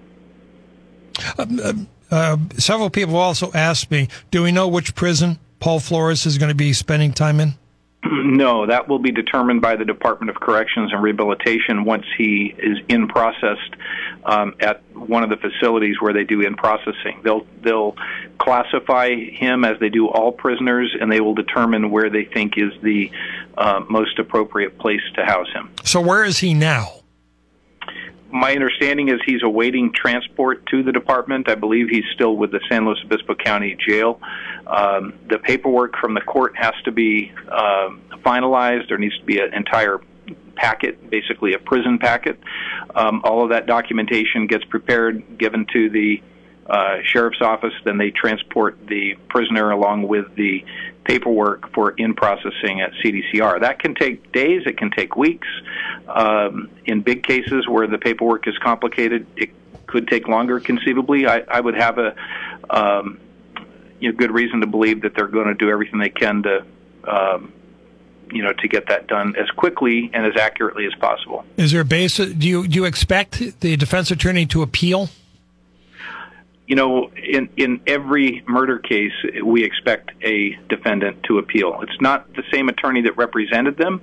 Um, 1.37 1.59
uh, 1.61 1.73
uh, 2.11 2.37
several 2.57 2.89
people 2.89 3.17
also 3.17 3.51
asked 3.53 3.91
me, 3.91 4.07
do 4.31 4.43
we 4.43 4.51
know 4.51 4.67
which 4.67 4.95
prison 4.95 5.39
Paul 5.59 5.79
Flores 5.79 6.25
is 6.25 6.37
going 6.37 6.49
to 6.49 6.55
be 6.55 6.71
spending 6.73 7.11
time 7.11 7.39
in? 7.39 7.55
No, 8.25 8.65
that 8.65 8.87
will 8.87 8.99
be 8.99 9.11
determined 9.11 9.61
by 9.61 9.75
the 9.75 9.85
Department 9.85 10.29
of 10.29 10.35
Corrections 10.35 10.91
and 10.91 11.01
Rehabilitation 11.01 11.85
once 11.85 12.05
he 12.17 12.53
is 12.57 12.77
in 12.87 13.07
processed 13.07 13.75
um, 14.23 14.55
at 14.59 14.81
one 14.93 15.23
of 15.23 15.29
the 15.29 15.37
facilities 15.37 15.99
where 15.99 16.13
they 16.13 16.23
do 16.23 16.41
in 16.41 16.55
processing. 16.55 17.21
They'll 17.23 17.45
they'll 17.61 17.95
classify 18.37 19.15
him 19.15 19.63
as 19.63 19.79
they 19.79 19.89
do 19.89 20.07
all 20.07 20.31
prisoners, 20.31 20.95
and 20.99 21.11
they 21.11 21.21
will 21.21 21.35
determine 21.35 21.91
where 21.91 22.09
they 22.09 22.25
think 22.25 22.57
is 22.57 22.73
the 22.81 23.11
uh, 23.57 23.83
most 23.89 24.19
appropriate 24.19 24.77
place 24.77 25.01
to 25.15 25.25
house 25.25 25.51
him. 25.53 25.71
So 25.83 26.01
where 26.01 26.23
is 26.23 26.39
he 26.39 26.53
now? 26.53 27.04
My 28.35 28.51
understanding 28.51 29.07
is 29.09 29.15
he's 29.25 29.43
awaiting 29.43 29.91
transport 29.93 30.65
to 30.67 30.83
the 30.83 30.91
department. 30.91 31.49
I 31.49 31.55
believe 31.55 31.87
he's 31.89 32.03
still 32.13 32.35
with 32.35 32.51
the 32.51 32.59
San 32.69 32.85
Luis 32.85 32.99
Obispo 33.05 33.33
County 33.35 33.77
Jail. 33.87 34.19
Um, 34.67 35.13
the 35.29 35.39
paperwork 35.39 35.95
from 35.97 36.13
the 36.13 36.21
court 36.21 36.53
has 36.57 36.73
to 36.83 36.91
be 36.91 37.31
uh, 37.49 37.89
finalized. 38.25 38.89
There 38.89 38.97
needs 38.97 39.17
to 39.19 39.25
be 39.25 39.39
an 39.39 39.53
entire 39.53 39.99
packet, 40.55 41.09
basically 41.09 41.53
a 41.53 41.59
prison 41.59 41.97
packet. 41.97 42.39
Um, 42.93 43.21
all 43.23 43.43
of 43.43 43.51
that 43.51 43.67
documentation 43.67 44.47
gets 44.47 44.65
prepared, 44.65 45.37
given 45.37 45.65
to 45.71 45.89
the 45.89 46.21
uh, 46.67 46.97
sheriff's 47.03 47.41
office. 47.41 47.73
Then 47.85 47.97
they 47.97 48.11
transport 48.11 48.77
the 48.87 49.15
prisoner 49.29 49.71
along 49.71 50.07
with 50.07 50.35
the 50.35 50.65
paperwork 51.05 51.71
for 51.73 51.91
in 51.91 52.13
processing 52.13 52.81
at 52.81 52.91
CDCR. 53.03 53.61
That 53.61 53.79
can 53.79 53.95
take 53.95 54.31
days, 54.31 54.63
it 54.65 54.77
can 54.77 54.91
take 54.91 55.15
weeks. 55.15 55.47
Um, 56.07 56.69
in 56.85 57.01
big 57.01 57.23
cases 57.23 57.67
where 57.67 57.87
the 57.87 57.97
paperwork 57.97 58.47
is 58.47 58.57
complicated, 58.57 59.25
it 59.37 59.51
could 59.87 60.07
take 60.07 60.27
longer 60.27 60.59
conceivably. 60.59 61.27
I, 61.27 61.43
I 61.47 61.61
would 61.61 61.75
have 61.75 61.97
a 61.97 62.15
um, 62.69 63.19
you 63.99 64.11
know, 64.11 64.17
good 64.17 64.31
reason 64.31 64.61
to 64.61 64.67
believe 64.67 65.01
that 65.03 65.15
they're 65.15 65.27
going 65.27 65.47
to 65.47 65.53
do 65.53 65.69
everything 65.69 65.99
they 65.99 66.09
can 66.09 66.43
to 66.43 66.65
um, 67.05 67.53
you 68.31 68.41
know 68.41 68.53
to 68.53 68.67
get 68.67 68.87
that 68.87 69.07
done 69.07 69.35
as 69.37 69.49
quickly 69.51 70.09
and 70.13 70.25
as 70.25 70.35
accurately 70.39 70.85
as 70.85 70.93
possible. 70.95 71.45
Is 71.57 71.71
there 71.71 71.81
a 71.81 71.85
basis? 71.85 72.33
Do 72.33 72.47
you 72.47 72.67
do 72.67 72.75
you 72.75 72.85
expect 72.85 73.59
the 73.61 73.77
defense 73.77 74.11
attorney 74.11 74.45
to 74.47 74.61
appeal? 74.61 75.09
You 76.67 76.75
know, 76.75 77.11
in 77.15 77.49
in 77.57 77.81
every 77.85 78.43
murder 78.47 78.79
case, 78.79 79.13
we 79.43 79.63
expect 79.63 80.11
a 80.23 80.57
defendant 80.67 81.23
to 81.23 81.37
appeal. 81.37 81.81
It's 81.81 82.01
not 82.01 82.33
the 82.33 82.43
same 82.51 82.69
attorney 82.69 83.01
that 83.03 83.15
represented 83.17 83.77
them, 83.77 84.01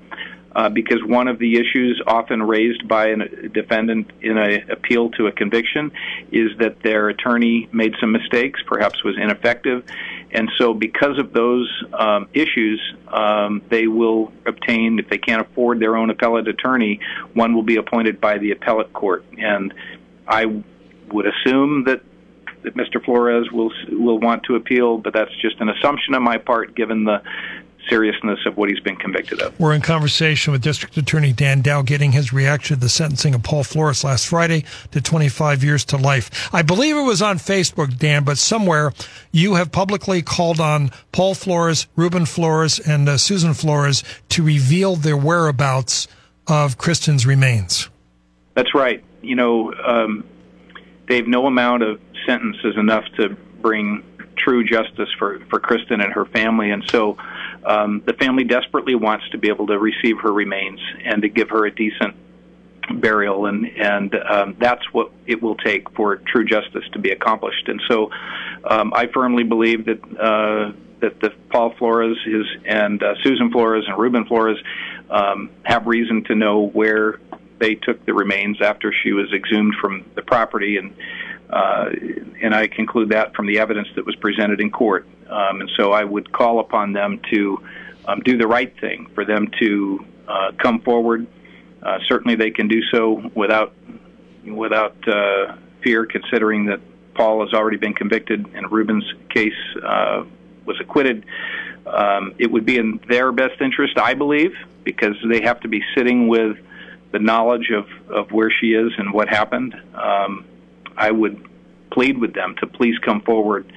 uh, 0.54 0.68
because 0.68 1.02
one 1.02 1.26
of 1.26 1.38
the 1.38 1.56
issues 1.56 2.00
often 2.06 2.42
raised 2.42 2.86
by 2.86 3.06
a 3.08 3.16
defendant 3.48 4.12
in 4.20 4.38
an 4.38 4.70
appeal 4.70 5.10
to 5.10 5.26
a 5.26 5.32
conviction 5.32 5.90
is 6.30 6.56
that 6.58 6.82
their 6.82 7.08
attorney 7.08 7.68
made 7.72 7.94
some 8.00 8.12
mistakes, 8.12 8.60
perhaps 8.66 9.02
was 9.02 9.16
ineffective, 9.18 9.82
And 10.32 10.50
so, 10.56 10.72
because 10.72 11.18
of 11.18 11.32
those 11.34 11.70
um, 11.92 12.26
issues, 12.32 12.80
um, 13.08 13.60
they 13.68 13.86
will 13.86 14.32
obtain, 14.46 14.98
if 14.98 15.08
they 15.10 15.18
can't 15.18 15.42
afford 15.42 15.78
their 15.78 15.94
own 15.96 16.08
appellate 16.08 16.48
attorney, 16.48 17.00
one 17.34 17.54
will 17.54 17.62
be 17.62 17.76
appointed 17.76 18.20
by 18.20 18.38
the 18.38 18.52
appellate 18.52 18.92
court. 18.94 19.24
And 19.36 19.74
I 20.26 20.62
would 21.10 21.26
assume 21.26 21.84
that 21.84 22.00
that 22.62 22.76
Mr. 22.76 23.02
Flores 23.04 23.50
will 23.50 23.72
will 23.90 24.18
want 24.18 24.44
to 24.44 24.54
appeal, 24.54 24.98
but 24.98 25.12
that's 25.12 25.34
just 25.40 25.60
an 25.60 25.68
assumption 25.68 26.14
on 26.14 26.22
my 26.22 26.38
part, 26.38 26.74
given 26.74 27.04
the 27.04 27.22
seriousness 27.88 28.38
of 28.46 28.56
what 28.56 28.68
he's 28.68 28.80
been 28.80 28.96
convicted 28.96 29.40
of. 29.40 29.58
We're 29.58 29.74
in 29.74 29.80
conversation 29.80 30.52
with 30.52 30.62
District 30.62 30.96
Attorney 30.96 31.32
Dan 31.32 31.62
Dow 31.62 31.82
getting 31.82 32.12
his 32.12 32.32
reaction 32.32 32.76
to 32.76 32.80
the 32.80 32.88
sentencing 32.88 33.34
of 33.34 33.42
Paul 33.42 33.64
Flores 33.64 34.04
last 34.04 34.26
Friday 34.26 34.64
to 34.92 35.00
25 35.00 35.64
years 35.64 35.84
to 35.86 35.96
life. 35.96 36.48
I 36.54 36.62
believe 36.62 36.96
it 36.96 37.02
was 37.02 37.22
on 37.22 37.38
Facebook, 37.38 37.98
Dan, 37.98 38.24
but 38.24 38.38
somewhere 38.38 38.92
you 39.30 39.54
have 39.54 39.72
publicly 39.72 40.22
called 40.22 40.60
on 40.60 40.90
Paul 41.12 41.34
Flores, 41.34 41.86
Ruben 41.96 42.26
Flores, 42.26 42.78
and 42.78 43.08
uh, 43.08 43.18
Susan 43.18 43.54
Flores 43.54 44.04
to 44.30 44.42
reveal 44.42 44.96
their 44.96 45.16
whereabouts 45.16 46.08
of 46.46 46.78
Kristin's 46.78 47.26
remains. 47.26 47.88
That's 48.54 48.74
right. 48.74 49.02
You 49.22 49.36
know, 49.36 49.72
um, 49.74 50.24
Dave, 51.06 51.26
no 51.26 51.46
amount 51.46 51.82
of 51.82 52.00
sentence 52.26 52.56
is 52.64 52.76
enough 52.76 53.04
to 53.16 53.30
bring 53.60 54.04
true 54.36 54.64
justice 54.64 55.08
for, 55.18 55.40
for 55.50 55.60
Kristin 55.60 56.02
and 56.02 56.12
her 56.12 56.24
family. 56.24 56.70
And 56.70 56.82
so 56.88 57.16
um, 57.64 58.02
the 58.06 58.14
family 58.14 58.44
desperately 58.44 58.94
wants 58.94 59.28
to 59.30 59.38
be 59.38 59.48
able 59.48 59.66
to 59.68 59.78
receive 59.78 60.18
her 60.20 60.32
remains 60.32 60.80
and 61.04 61.22
to 61.22 61.28
give 61.28 61.50
her 61.50 61.66
a 61.66 61.74
decent 61.74 62.16
burial, 62.94 63.46
and 63.46 63.66
and 63.66 64.14
um, 64.14 64.56
that's 64.58 64.82
what 64.92 65.12
it 65.26 65.40
will 65.42 65.54
take 65.56 65.88
for 65.90 66.16
true 66.16 66.44
justice 66.44 66.84
to 66.92 66.98
be 66.98 67.10
accomplished. 67.10 67.68
And 67.68 67.80
so, 67.88 68.10
um, 68.64 68.92
I 68.94 69.06
firmly 69.06 69.44
believe 69.44 69.86
that 69.86 70.02
uh, 70.18 70.72
that 71.00 71.20
the 71.20 71.30
Paul 71.50 71.74
Flores 71.78 72.18
is 72.26 72.46
and 72.64 73.02
uh, 73.02 73.14
Susan 73.22 73.50
Flores 73.50 73.84
and 73.86 73.98
Ruben 73.98 74.24
Flores 74.24 74.58
um, 75.10 75.50
have 75.64 75.86
reason 75.86 76.24
to 76.24 76.34
know 76.34 76.68
where 76.68 77.20
they 77.58 77.76
took 77.76 78.04
the 78.04 78.14
remains 78.14 78.60
after 78.60 78.92
she 78.92 79.12
was 79.12 79.32
exhumed 79.32 79.74
from 79.80 80.04
the 80.14 80.22
property, 80.22 80.76
and 80.76 80.94
and 81.52 82.54
I 82.54 82.66
conclude 82.66 83.10
that 83.10 83.34
from 83.34 83.46
the 83.46 83.58
evidence 83.58 83.88
that 83.96 84.06
was 84.06 84.16
presented 84.16 84.60
in 84.60 84.70
court. 84.70 85.06
Um, 85.28 85.60
and 85.60 85.70
so 85.76 85.92
I 85.92 86.04
would 86.04 86.32
call 86.32 86.60
upon 86.60 86.92
them 86.92 87.20
to 87.30 87.62
um, 88.06 88.20
do 88.20 88.36
the 88.36 88.46
right 88.46 88.72
thing, 88.80 89.08
for 89.14 89.24
them 89.24 89.48
to 89.60 90.04
uh, 90.28 90.52
come 90.58 90.80
forward. 90.80 91.26
Uh, 91.82 91.98
certainly, 92.06 92.36
they 92.36 92.50
can 92.50 92.68
do 92.68 92.82
so 92.92 93.30
without 93.34 93.74
without 94.44 94.96
uh, 95.08 95.56
fear, 95.82 96.06
considering 96.06 96.66
that 96.66 96.80
Paul 97.14 97.44
has 97.44 97.52
already 97.52 97.76
been 97.76 97.94
convicted 97.94 98.46
and 98.54 98.70
Ruben's 98.70 99.04
case 99.28 99.52
uh, 99.82 100.24
was 100.64 100.80
acquitted. 100.80 101.24
Um, 101.86 102.34
it 102.38 102.50
would 102.50 102.64
be 102.64 102.76
in 102.76 103.00
their 103.08 103.32
best 103.32 103.60
interest, 103.60 103.98
I 103.98 104.14
believe, 104.14 104.54
because 104.84 105.16
they 105.28 105.42
have 105.42 105.60
to 105.60 105.68
be 105.68 105.82
sitting 105.96 106.28
with 106.28 106.56
the 107.10 107.18
knowledge 107.18 107.70
of, 107.70 107.86
of 108.08 108.32
where 108.32 108.50
she 108.50 108.72
is 108.72 108.92
and 108.96 109.12
what 109.12 109.28
happened. 109.28 109.74
Um, 109.94 110.44
I 110.96 111.10
would 111.10 111.48
plead 111.90 112.18
with 112.18 112.34
them 112.34 112.54
to 112.60 112.66
please 112.66 112.98
come 112.98 113.20
forward, 113.20 113.72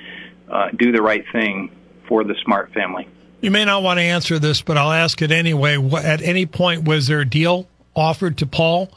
uh, 0.50 0.70
do 0.76 0.92
the 0.92 1.02
right 1.02 1.26
thing 1.32 1.72
for 2.08 2.24
the 2.24 2.36
Smart 2.44 2.74
family. 2.74 3.08
You 3.42 3.52
may 3.52 3.66
not 3.66 3.84
want 3.84 4.00
to 4.00 4.04
answer 4.04 4.40
this, 4.40 4.62
but 4.62 4.78
I'll 4.78 4.92
ask 4.92 5.22
it 5.22 5.32
anyway. 5.32 5.78
At 5.98 6.22
any 6.22 6.46
point, 6.46 6.86
was 6.86 7.08
there 7.08 7.20
a 7.20 7.26
deal 7.26 7.68
offered 7.96 8.38
to 8.40 8.48
Paul 8.48 8.92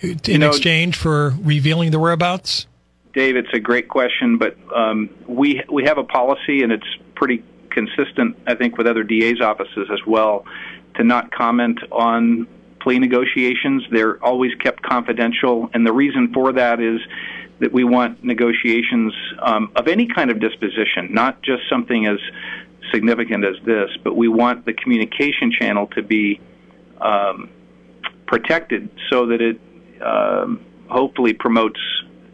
in 0.00 0.20
you 0.26 0.38
know, 0.38 0.48
exchange 0.48 0.96
for 0.96 1.34
revealing 1.40 1.90
the 1.90 1.98
whereabouts? 1.98 2.66
Dave, 3.12 3.36
it's 3.36 3.52
a 3.52 3.58
great 3.58 3.88
question, 3.88 4.38
but 4.38 4.56
um, 4.74 5.10
we 5.26 5.62
we 5.70 5.84
have 5.84 5.98
a 5.98 6.04
policy, 6.04 6.62
and 6.62 6.72
it's 6.72 6.86
pretty 7.14 7.42
consistent, 7.70 8.36
I 8.46 8.54
think, 8.54 8.76
with 8.76 8.86
other 8.86 9.02
DA's 9.02 9.40
offices 9.40 9.88
as 9.92 10.00
well, 10.06 10.44
to 10.96 11.04
not 11.04 11.32
comment 11.32 11.80
on 11.90 12.46
plea 12.80 12.98
negotiations. 12.98 13.84
They're 13.90 14.22
always 14.24 14.54
kept 14.56 14.82
confidential, 14.82 15.70
and 15.74 15.86
the 15.86 15.92
reason 15.92 16.32
for 16.32 16.52
that 16.52 16.80
is 16.80 17.00
that 17.60 17.72
we 17.72 17.84
want 17.84 18.24
negotiations 18.24 19.12
um, 19.40 19.70
of 19.76 19.86
any 19.86 20.06
kind 20.06 20.30
of 20.30 20.40
disposition, 20.40 21.12
not 21.12 21.42
just 21.42 21.62
something 21.68 22.06
as 22.06 22.18
significant 22.92 23.44
as 23.44 23.56
this, 23.64 23.90
but 24.02 24.16
we 24.16 24.28
want 24.28 24.64
the 24.64 24.72
communication 24.72 25.52
channel 25.52 25.86
to 25.88 26.02
be 26.02 26.40
um, 27.00 27.50
protected 28.26 28.90
so 29.10 29.26
that 29.26 29.40
it 29.40 29.60
um, 30.02 30.64
hopefully 30.88 31.32
promotes 31.34 31.80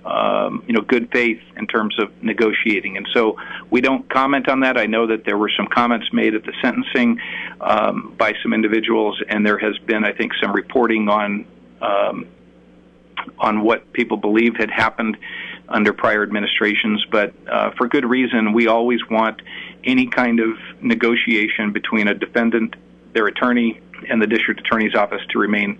um, 0.04 0.62
you 0.68 0.72
know 0.72 0.82
good 0.82 1.10
faith 1.10 1.40
in 1.56 1.66
terms 1.66 1.98
of 1.98 2.22
negotiating. 2.22 2.96
And 2.96 3.08
so 3.12 3.36
we 3.70 3.80
don't 3.80 4.08
comment 4.08 4.48
on 4.48 4.60
that. 4.60 4.78
I 4.78 4.86
know 4.86 5.08
that 5.08 5.24
there 5.24 5.36
were 5.36 5.50
some 5.56 5.66
comments 5.66 6.12
made 6.12 6.34
at 6.34 6.44
the 6.44 6.52
sentencing 6.62 7.20
um, 7.60 8.14
by 8.16 8.34
some 8.42 8.52
individuals, 8.52 9.20
and 9.28 9.44
there 9.44 9.58
has 9.58 9.76
been, 9.78 10.04
I 10.04 10.12
think, 10.12 10.32
some 10.40 10.52
reporting 10.52 11.08
on 11.08 11.46
um, 11.82 12.28
on 13.38 13.62
what 13.62 13.92
people 13.92 14.16
believe 14.16 14.56
had 14.56 14.70
happened 14.70 15.16
under 15.68 15.92
prior 15.92 16.22
administrations. 16.22 17.04
But 17.10 17.34
uh, 17.50 17.70
for 17.76 17.88
good 17.88 18.04
reason, 18.04 18.52
we 18.52 18.66
always 18.66 19.00
want 19.10 19.42
any 19.84 20.06
kind 20.06 20.40
of 20.40 20.56
negotiation 20.80 21.72
between 21.72 22.08
a 22.08 22.14
defendant, 22.14 22.76
their 23.12 23.26
attorney, 23.26 23.80
and 24.08 24.20
the 24.20 24.26
district 24.26 24.60
attorney's 24.60 24.94
office 24.94 25.22
to 25.30 25.38
remain 25.38 25.78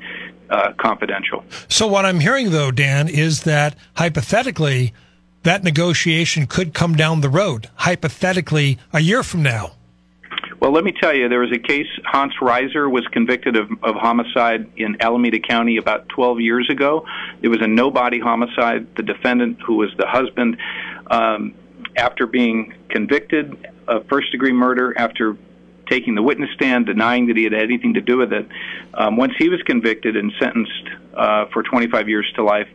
uh, 0.51 0.73
confidential. 0.79 1.45
So, 1.69 1.87
what 1.87 2.05
I'm 2.05 2.21
hearing, 2.21 2.51
though, 2.51 2.71
Dan, 2.71 3.09
is 3.09 3.43
that 3.43 3.77
hypothetically, 3.97 4.95
that 5.43 5.65
negotiation 5.65 6.47
could 6.47 6.73
come 6.73 6.95
down 6.95 7.21
the 7.21 7.29
road, 7.29 7.69
hypothetically, 7.77 8.79
a 8.93 9.01
year 9.01 9.23
from 9.23 9.43
now. 9.43 9.76
Well, 10.61 10.71
let 10.73 10.85
me 10.85 10.93
tell 10.93 11.15
you, 11.15 11.29
there 11.29 11.41
was 11.41 11.53
a 11.53 11.59
case. 11.59 11.87
Hans 12.05 12.33
Reiser 12.41 12.91
was 12.91 13.07
convicted 13.09 13.57
of, 13.57 13.71
of 13.83 13.95
homicide 13.95 14.71
in 14.77 15.03
Alameda 15.03 15.39
County 15.39 15.77
about 15.77 16.09
12 16.09 16.41
years 16.41 16.71
ago. 16.71 17.07
It 17.43 17.49
was 17.49 17.61
a 17.61 17.67
no-body 17.67 18.21
homicide. 18.21 18.95
The 18.97 19.03
defendant, 19.03 19.61
who 19.61 19.77
was 19.77 19.91
the 19.99 20.07
husband, 20.07 20.57
um, 21.09 21.55
after 21.97 22.27
being 22.27 22.75
convicted 22.89 23.69
of 23.87 24.07
first-degree 24.09 24.53
murder, 24.53 24.95
after 24.99 25.37
taking 25.91 26.15
the 26.15 26.23
witness 26.23 26.51
stand, 26.55 26.87
denying 26.87 27.27
that 27.27 27.37
he 27.37 27.45
had 27.45 27.55
anything 27.55 27.95
to 27.95 28.01
do 28.01 28.17
with 28.17 28.33
it. 28.33 28.49
Um, 28.95 29.17
once 29.17 29.35
he 29.39 29.49
was 29.49 29.63
convicted 29.63 30.17
and 30.17 30.33
sentenced 30.39 30.89
uh, 31.15 31.47
for 31.47 31.63
25 31.63 32.09
years 32.09 32.31
to 32.37 32.43
life, 32.43 32.69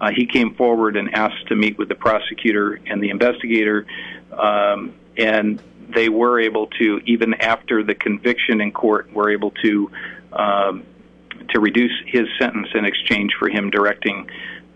uh, 0.00 0.10
he 0.10 0.26
came 0.26 0.54
forward 0.54 0.96
and 0.96 1.14
asked 1.14 1.46
to 1.48 1.56
meet 1.56 1.78
with 1.78 1.88
the 1.88 1.94
prosecutor 1.94 2.78
and 2.86 3.02
the 3.02 3.10
investigator, 3.10 3.86
um, 4.32 4.92
and 5.16 5.62
they 5.88 6.08
were 6.08 6.40
able 6.40 6.66
to, 6.78 7.00
even 7.06 7.34
after 7.34 7.82
the 7.82 7.94
conviction 7.94 8.60
in 8.60 8.72
court, 8.72 9.12
were 9.12 9.30
able 9.30 9.50
to 9.62 9.90
um, 10.32 10.84
to 11.50 11.60
reduce 11.60 11.92
his 12.06 12.26
sentence 12.38 12.68
in 12.74 12.84
exchange 12.84 13.32
for 13.38 13.48
him 13.48 13.70
directing 13.70 14.28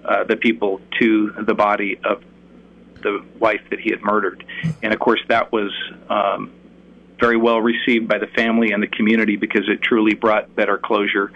uh, 0.04 0.24
the 0.24 0.36
people 0.36 0.80
to 0.98 1.32
the 1.46 1.54
body 1.54 1.98
of 2.04 2.22
the 3.02 3.24
wife 3.38 3.60
that 3.70 3.80
he 3.80 3.90
had 3.90 4.00
murdered. 4.02 4.44
And 4.82 4.94
of 4.94 5.00
course, 5.00 5.20
that 5.28 5.52
was 5.52 5.72
um, 6.08 6.52
very 7.20 7.36
well 7.36 7.60
received 7.60 8.08
by 8.08 8.18
the 8.18 8.26
family 8.28 8.72
and 8.72 8.82
the 8.82 8.86
community 8.86 9.36
because 9.36 9.68
it 9.68 9.82
truly 9.82 10.14
brought 10.14 10.54
better 10.54 10.78
closure 10.78 11.32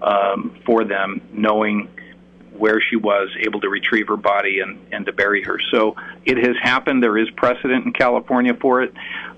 um, 0.00 0.56
for 0.64 0.84
them, 0.84 1.20
knowing 1.32 1.88
where 2.58 2.80
she 2.80 2.96
was, 2.96 3.28
able 3.40 3.60
to 3.60 3.68
retrieve 3.68 4.08
her 4.08 4.16
body 4.16 4.60
and, 4.60 4.78
and 4.92 5.06
to 5.06 5.12
bury 5.12 5.42
her. 5.42 5.58
So 5.70 5.96
it 6.24 6.36
has 6.38 6.56
happened. 6.62 7.02
There 7.02 7.16
is 7.16 7.30
precedent 7.30 7.86
in 7.86 7.92
California 7.92 8.54
for 8.54 8.82
it. 8.82 8.92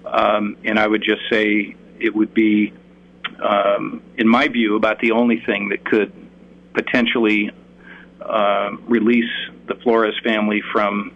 Um, 0.04 0.56
and 0.64 0.78
I 0.78 0.87
would 0.87 1.02
just 1.02 1.22
say 1.30 1.76
it 1.98 2.14
would 2.14 2.33
be, 2.33 2.72
um, 3.42 4.02
in 4.16 4.26
my 4.26 4.48
view, 4.48 4.76
about 4.76 5.00
the 5.00 5.12
only 5.12 5.40
thing 5.40 5.68
that 5.68 5.85
could 5.85 6.12
potentially 6.72 7.50
uh, 8.20 8.70
release 8.87 9.30
the 9.66 9.74
Flores 9.76 10.18
family 10.22 10.62
from 10.72 11.12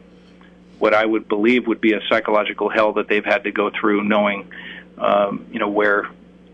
what 0.79 0.95
I 0.95 1.05
would 1.07 1.29
believe 1.29 1.67
would 1.67 1.81
be 1.81 1.93
a 1.93 2.01
psychological 2.09 2.69
hell 2.69 2.93
that 2.95 3.09
they've 3.09 3.25
had 3.25 3.45
to 3.45 3.53
go 3.53 3.71
through, 3.71 4.05
knowing 4.05 4.51
um, 4.99 5.47
you 5.51 5.59
know 5.59 5.69
where 5.69 6.09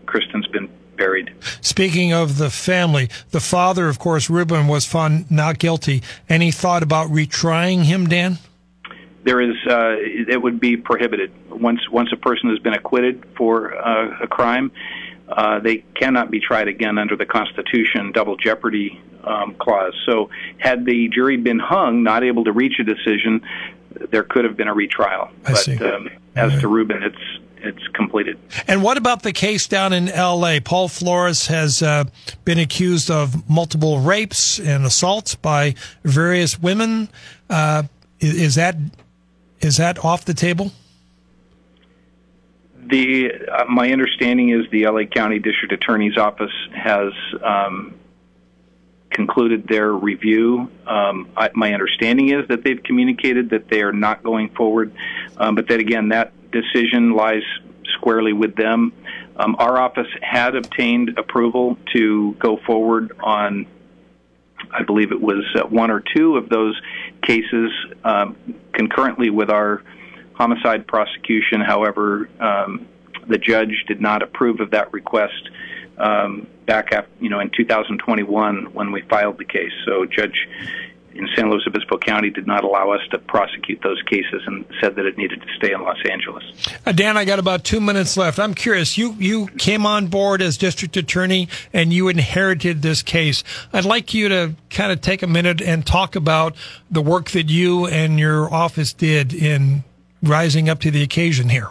Kristin's 0.05 0.47
been 0.47 0.69
buried. 1.01 1.33
Speaking 1.61 2.13
of 2.13 2.37
the 2.37 2.49
family, 2.49 3.09
the 3.31 3.39
father, 3.39 3.87
of 3.87 3.97
course, 3.97 4.29
Ruben 4.29 4.67
was 4.67 4.85
found 4.85 5.29
not 5.31 5.57
guilty. 5.57 6.03
Any 6.29 6.51
thought 6.51 6.83
about 6.83 7.07
retrying 7.09 7.83
him, 7.83 8.07
Dan? 8.07 8.37
There 9.23 9.41
is. 9.41 9.55
Uh, 9.67 9.95
it 9.99 10.41
would 10.41 10.59
be 10.59 10.77
prohibited 10.77 11.31
once 11.49 11.81
once 11.89 12.09
a 12.11 12.17
person 12.17 12.49
has 12.49 12.59
been 12.59 12.73
acquitted 12.73 13.23
for 13.37 13.75
uh, 13.75 14.23
a 14.23 14.27
crime. 14.27 14.71
Uh, 15.27 15.59
they 15.59 15.77
cannot 15.95 16.29
be 16.29 16.39
tried 16.39 16.67
again 16.67 16.97
under 16.97 17.15
the 17.15 17.25
Constitution 17.25 18.11
double 18.11 18.35
jeopardy 18.35 18.99
um, 19.23 19.55
clause. 19.55 19.93
So, 20.05 20.29
had 20.57 20.85
the 20.85 21.07
jury 21.09 21.37
been 21.37 21.59
hung, 21.59 22.03
not 22.03 22.23
able 22.23 22.43
to 22.45 22.51
reach 22.51 22.79
a 22.79 22.83
decision, 22.83 23.41
there 24.11 24.23
could 24.23 24.43
have 24.43 24.57
been 24.57 24.67
a 24.67 24.73
retrial. 24.73 25.29
I 25.45 25.51
but 25.53 25.81
um, 25.81 26.09
as 26.35 26.53
right. 26.53 26.61
to 26.61 26.67
Ruben, 26.67 27.03
it's 27.03 27.39
it's 27.63 27.87
completed. 27.89 28.37
And 28.67 28.83
what 28.83 28.97
about 28.97 29.23
the 29.23 29.33
case 29.33 29.67
down 29.67 29.93
in 29.93 30.09
L.A.? 30.09 30.59
Paul 30.59 30.87
Flores 30.87 31.47
has 31.47 31.81
uh, 31.81 32.05
been 32.45 32.59
accused 32.59 33.09
of 33.09 33.49
multiple 33.49 33.99
rapes 33.99 34.59
and 34.59 34.85
assaults 34.85 35.35
by 35.35 35.75
various 36.03 36.59
women. 36.59 37.09
Uh, 37.49 37.83
is 38.19 38.55
that 38.55 38.75
is 39.61 39.77
that 39.77 40.03
off 40.03 40.25
the 40.25 40.33
table? 40.33 40.71
the 42.91 43.31
uh, 43.51 43.65
my 43.65 43.91
understanding 43.91 44.49
is 44.49 44.69
the 44.69 44.85
LA 44.85 45.03
County 45.03 45.39
District 45.39 45.73
Attorney's 45.73 46.17
Office 46.17 46.51
has 46.75 47.13
um, 47.43 47.95
concluded 49.09 49.67
their 49.67 49.91
review. 49.91 50.69
Um, 50.85 51.29
I, 51.35 51.49
my 51.53 51.73
understanding 51.73 52.29
is 52.29 52.47
that 52.49 52.63
they've 52.63 52.81
communicated 52.81 53.49
that 53.51 53.69
they 53.69 53.81
are 53.81 53.93
not 53.93 54.23
going 54.23 54.49
forward, 54.49 54.93
um, 55.37 55.55
but 55.55 55.67
that 55.69 55.79
again, 55.79 56.09
that 56.09 56.33
decision 56.51 57.13
lies 57.13 57.43
squarely 57.95 58.33
with 58.33 58.55
them. 58.55 58.93
Um, 59.35 59.55
our 59.59 59.79
office 59.79 60.07
had 60.21 60.55
obtained 60.55 61.17
approval 61.17 61.77
to 61.93 62.33
go 62.33 62.57
forward 62.65 63.13
on, 63.19 63.65
I 64.71 64.83
believe 64.83 65.11
it 65.11 65.21
was 65.21 65.43
uh, 65.55 65.67
one 65.67 65.91
or 65.91 66.01
two 66.15 66.37
of 66.37 66.49
those 66.49 66.79
cases 67.23 67.71
um, 68.03 68.35
concurrently 68.73 69.29
with 69.29 69.49
our 69.49 69.83
homicide 70.33 70.87
prosecution. 70.87 71.61
However, 71.61 72.29
um, 72.39 72.87
the 73.27 73.37
judge 73.37 73.85
did 73.87 74.01
not 74.01 74.23
approve 74.23 74.59
of 74.59 74.71
that 74.71 74.91
request 74.93 75.49
um, 75.97 76.47
back 76.65 76.91
after, 76.91 77.11
you 77.19 77.29
know 77.29 77.39
in 77.39 77.51
2021 77.55 78.73
when 78.73 78.91
we 78.91 79.01
filed 79.01 79.37
the 79.37 79.45
case. 79.45 79.71
So 79.85 80.05
Judge 80.05 80.47
in 81.13 81.27
San 81.35 81.49
Luis 81.49 81.63
Obispo 81.67 81.97
County 81.97 82.29
did 82.29 82.47
not 82.47 82.63
allow 82.63 82.91
us 82.91 83.01
to 83.11 83.19
prosecute 83.19 83.81
those 83.83 84.01
cases 84.03 84.41
and 84.45 84.65
said 84.79 84.95
that 84.95 85.05
it 85.05 85.17
needed 85.17 85.41
to 85.41 85.47
stay 85.57 85.73
in 85.73 85.81
Los 85.81 85.97
Angeles. 86.09 86.43
Uh, 86.85 86.91
Dan, 86.91 87.17
I 87.17 87.25
got 87.25 87.39
about 87.39 87.63
two 87.63 87.81
minutes 87.81 88.17
left. 88.17 88.39
I'm 88.39 88.53
curious. 88.53 88.97
You 88.97 89.15
you 89.19 89.47
came 89.57 89.85
on 89.85 90.07
board 90.07 90.41
as 90.41 90.57
district 90.57 90.97
attorney 90.97 91.49
and 91.73 91.91
you 91.93 92.07
inherited 92.07 92.81
this 92.81 93.03
case. 93.03 93.43
I'd 93.73 93.85
like 93.85 94.13
you 94.13 94.29
to 94.29 94.55
kind 94.69 94.91
of 94.91 95.01
take 95.01 95.21
a 95.21 95.27
minute 95.27 95.61
and 95.61 95.85
talk 95.85 96.15
about 96.15 96.55
the 96.89 97.01
work 97.01 97.31
that 97.31 97.49
you 97.49 97.87
and 97.87 98.19
your 98.19 98.51
office 98.53 98.93
did 98.93 99.33
in 99.33 99.83
rising 100.23 100.69
up 100.69 100.79
to 100.79 100.91
the 100.91 101.03
occasion 101.03 101.49
here. 101.49 101.69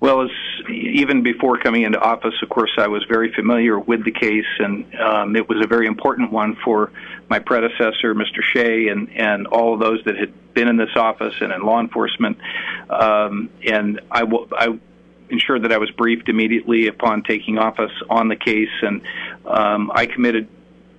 Well, 0.00 0.22
as 0.22 0.30
even 0.68 1.22
before 1.22 1.58
coming 1.58 1.82
into 1.82 1.98
office, 1.98 2.34
of 2.42 2.48
course, 2.48 2.70
I 2.78 2.88
was 2.88 3.04
very 3.08 3.32
familiar 3.32 3.78
with 3.78 4.04
the 4.04 4.10
case, 4.10 4.46
and 4.58 4.94
um, 4.96 5.36
it 5.36 5.48
was 5.48 5.62
a 5.62 5.66
very 5.66 5.86
important 5.86 6.32
one 6.32 6.56
for 6.64 6.92
my 7.28 7.38
predecessor, 7.38 8.14
Mr. 8.14 8.42
Shea, 8.42 8.88
and, 8.88 9.10
and 9.12 9.46
all 9.46 9.74
of 9.74 9.80
those 9.80 10.02
that 10.04 10.16
had 10.16 10.54
been 10.54 10.68
in 10.68 10.76
this 10.76 10.94
office 10.96 11.34
and 11.40 11.52
in 11.52 11.62
law 11.62 11.80
enforcement. 11.80 12.38
Um, 12.88 13.50
and 13.66 14.00
I, 14.10 14.20
w- 14.20 14.48
I 14.52 14.78
ensured 15.30 15.62
that 15.62 15.72
I 15.72 15.78
was 15.78 15.90
briefed 15.90 16.28
immediately 16.28 16.86
upon 16.86 17.22
taking 17.22 17.58
office 17.58 17.92
on 18.08 18.28
the 18.28 18.36
case, 18.36 18.70
and 18.82 19.02
um, 19.44 19.90
I 19.94 20.06
committed 20.06 20.48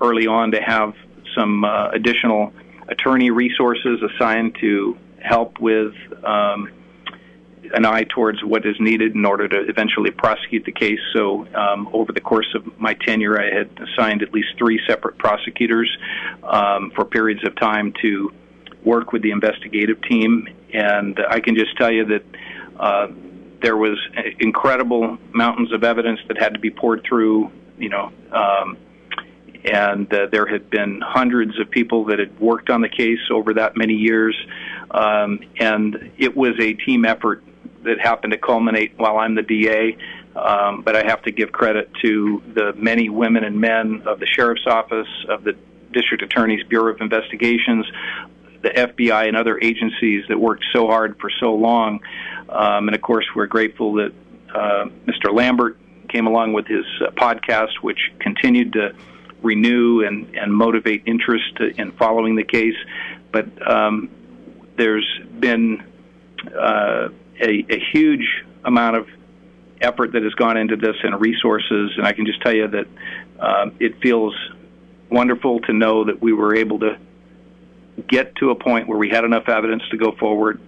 early 0.01 0.27
on 0.27 0.51
to 0.51 0.61
have 0.61 0.93
some 1.35 1.63
uh, 1.63 1.89
additional 1.89 2.53
attorney 2.87 3.31
resources 3.31 4.01
assigned 4.01 4.55
to 4.61 4.97
help 5.19 5.59
with. 5.59 5.93
Um, 6.23 6.71
an 7.73 7.85
eye 7.85 8.03
towards 8.03 8.43
what 8.43 8.65
is 8.65 8.75
needed 8.79 9.15
in 9.15 9.25
order 9.25 9.47
to 9.47 9.69
eventually 9.69 10.11
prosecute 10.11 10.65
the 10.65 10.71
case. 10.71 10.99
So, 11.13 11.47
um, 11.55 11.89
over 11.93 12.11
the 12.11 12.21
course 12.21 12.47
of 12.55 12.79
my 12.79 12.93
tenure, 12.93 13.39
I 13.39 13.53
had 13.53 13.69
assigned 13.79 14.21
at 14.23 14.33
least 14.33 14.49
three 14.57 14.79
separate 14.87 15.17
prosecutors 15.17 15.89
um, 16.43 16.91
for 16.95 17.05
periods 17.05 17.45
of 17.45 17.55
time 17.55 17.93
to 18.01 18.31
work 18.83 19.11
with 19.11 19.21
the 19.21 19.31
investigative 19.31 20.01
team. 20.03 20.47
And 20.73 21.19
I 21.29 21.39
can 21.39 21.55
just 21.55 21.75
tell 21.77 21.91
you 21.91 22.05
that 22.05 22.23
uh, 22.79 23.07
there 23.61 23.77
was 23.77 23.97
incredible 24.39 25.17
mountains 25.33 25.73
of 25.73 25.83
evidence 25.83 26.19
that 26.27 26.37
had 26.37 26.53
to 26.53 26.59
be 26.59 26.71
poured 26.71 27.03
through. 27.07 27.51
You 27.77 27.89
know. 27.89 28.11
Um, 28.31 28.77
and 29.65 30.11
uh, 30.13 30.27
there 30.31 30.45
had 30.45 30.69
been 30.69 31.01
hundreds 31.01 31.59
of 31.59 31.69
people 31.69 32.05
that 32.05 32.19
had 32.19 32.39
worked 32.39 32.69
on 32.69 32.81
the 32.81 32.89
case 32.89 33.19
over 33.31 33.53
that 33.55 33.75
many 33.75 33.95
years, 33.95 34.35
um, 34.91 35.39
and 35.59 36.11
it 36.17 36.35
was 36.37 36.53
a 36.59 36.73
team 36.73 37.03
effort 37.03 37.43
that 37.87 37.99
happened 37.99 38.31
to 38.31 38.37
culminate 38.37 38.93
while 38.97 39.17
I'm 39.17 39.35
the 39.35 39.41
DA. 39.41 39.97
Um, 40.35 40.83
but 40.83 40.95
I 40.95 41.03
have 41.03 41.23
to 41.23 41.31
give 41.31 41.51
credit 41.51 41.89
to 42.03 42.43
the 42.53 42.73
many 42.73 43.09
women 43.09 43.43
and 43.43 43.59
men 43.59 44.03
of 44.05 44.19
the 44.19 44.27
sheriff's 44.27 44.67
office, 44.67 45.07
of 45.29 45.43
the 45.43 45.57
district 45.91 46.23
attorney's 46.23 46.63
bureau 46.67 46.93
of 46.93 47.01
investigations, 47.01 47.85
the 48.61 48.69
FBI, 48.69 49.27
and 49.27 49.35
other 49.35 49.59
agencies 49.59 50.25
that 50.29 50.39
worked 50.39 50.63
so 50.73 50.87
hard 50.87 51.17
for 51.19 51.31
so 51.39 51.55
long. 51.55 51.99
Um, 52.49 52.87
and 52.87 52.95
of 52.95 53.01
course, 53.01 53.25
we're 53.35 53.47
grateful 53.47 53.93
that 53.93 54.13
uh, 54.53 54.85
Mr. 55.05 55.33
Lambert 55.33 55.77
came 56.09 56.27
along 56.27 56.53
with 56.53 56.67
his 56.67 56.85
uh, 57.01 57.11
podcast, 57.11 57.81
which 57.81 58.11
continued 58.19 58.73
to 58.73 58.95
renew 59.41 60.01
and, 60.05 60.35
and 60.35 60.53
motivate 60.53 61.03
interest 61.05 61.59
in 61.77 61.91
following 61.93 62.35
the 62.35 62.43
case. 62.43 62.75
But 63.31 63.47
um, 63.69 64.09
there's 64.77 65.07
been 65.39 65.83
uh, 66.57 67.09
a, 67.39 67.65
a 67.69 67.79
huge 67.91 68.45
amount 68.63 68.97
of 68.97 69.07
effort 69.81 70.13
that 70.13 70.23
has 70.23 70.33
gone 70.33 70.57
into 70.57 70.75
this 70.75 70.95
and 71.03 71.19
resources, 71.19 71.91
and 71.97 72.05
I 72.05 72.13
can 72.13 72.25
just 72.25 72.41
tell 72.41 72.53
you 72.53 72.67
that 72.67 72.87
uh, 73.39 73.69
it 73.79 73.99
feels 74.01 74.35
wonderful 75.09 75.59
to 75.61 75.73
know 75.73 76.05
that 76.05 76.21
we 76.21 76.33
were 76.33 76.55
able 76.55 76.79
to 76.79 76.97
get 78.07 78.35
to 78.37 78.51
a 78.51 78.55
point 78.55 78.87
where 78.87 78.97
we 78.97 79.09
had 79.09 79.23
enough 79.23 79.49
evidence 79.49 79.83
to 79.89 79.97
go 79.97 80.11
forward 80.13 80.61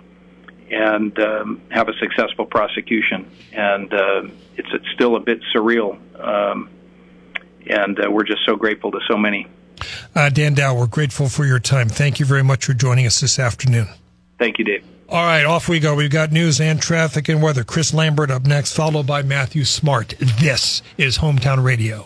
and 0.72 1.18
um, 1.20 1.62
have 1.70 1.90
a 1.90 1.94
successful 1.94 2.46
prosecution. 2.46 3.30
And 3.52 3.94
uh, 3.94 4.24
it's, 4.56 4.70
it's 4.72 4.90
still 4.94 5.16
a 5.16 5.20
bit 5.20 5.42
surreal, 5.54 5.98
um, 6.24 6.70
and 7.68 8.00
uh, 8.00 8.10
we're 8.10 8.24
just 8.24 8.46
so 8.46 8.56
grateful 8.56 8.92
to 8.92 9.00
so 9.08 9.18
many. 9.18 9.48
Uh, 10.16 10.30
Dan 10.30 10.54
Dow, 10.54 10.76
we're 10.76 10.88
grateful 10.88 11.30
for 11.30 11.46
your 11.46 11.60
time. 11.60 11.88
Thank 11.88 12.20
you 12.20 12.26
very 12.26 12.44
much 12.44 12.66
for 12.66 12.74
joining 12.74 13.06
us 13.06 13.20
this 13.20 13.40
afternoon. 13.40 13.88
Thank 14.38 14.60
you, 14.60 14.66
Dave. 14.66 14.86
All 15.12 15.26
right, 15.26 15.44
off 15.44 15.68
we 15.68 15.80
go. 15.80 15.96
We've 15.96 16.12
got 16.12 16.32
news 16.32 16.62
and 16.62 16.80
traffic 16.80 17.30
and 17.30 17.42
weather. 17.42 17.64
Chris 17.64 17.96
Lambert 17.96 18.30
up 18.30 18.46
next, 18.46 18.74
followed 18.76 19.08
by 19.08 19.24
Matthew 19.24 19.64
Smart. 19.64 20.14
This 20.20 20.84
is 21.00 21.18
Hometown 21.18 21.64
Radio. 21.64 22.06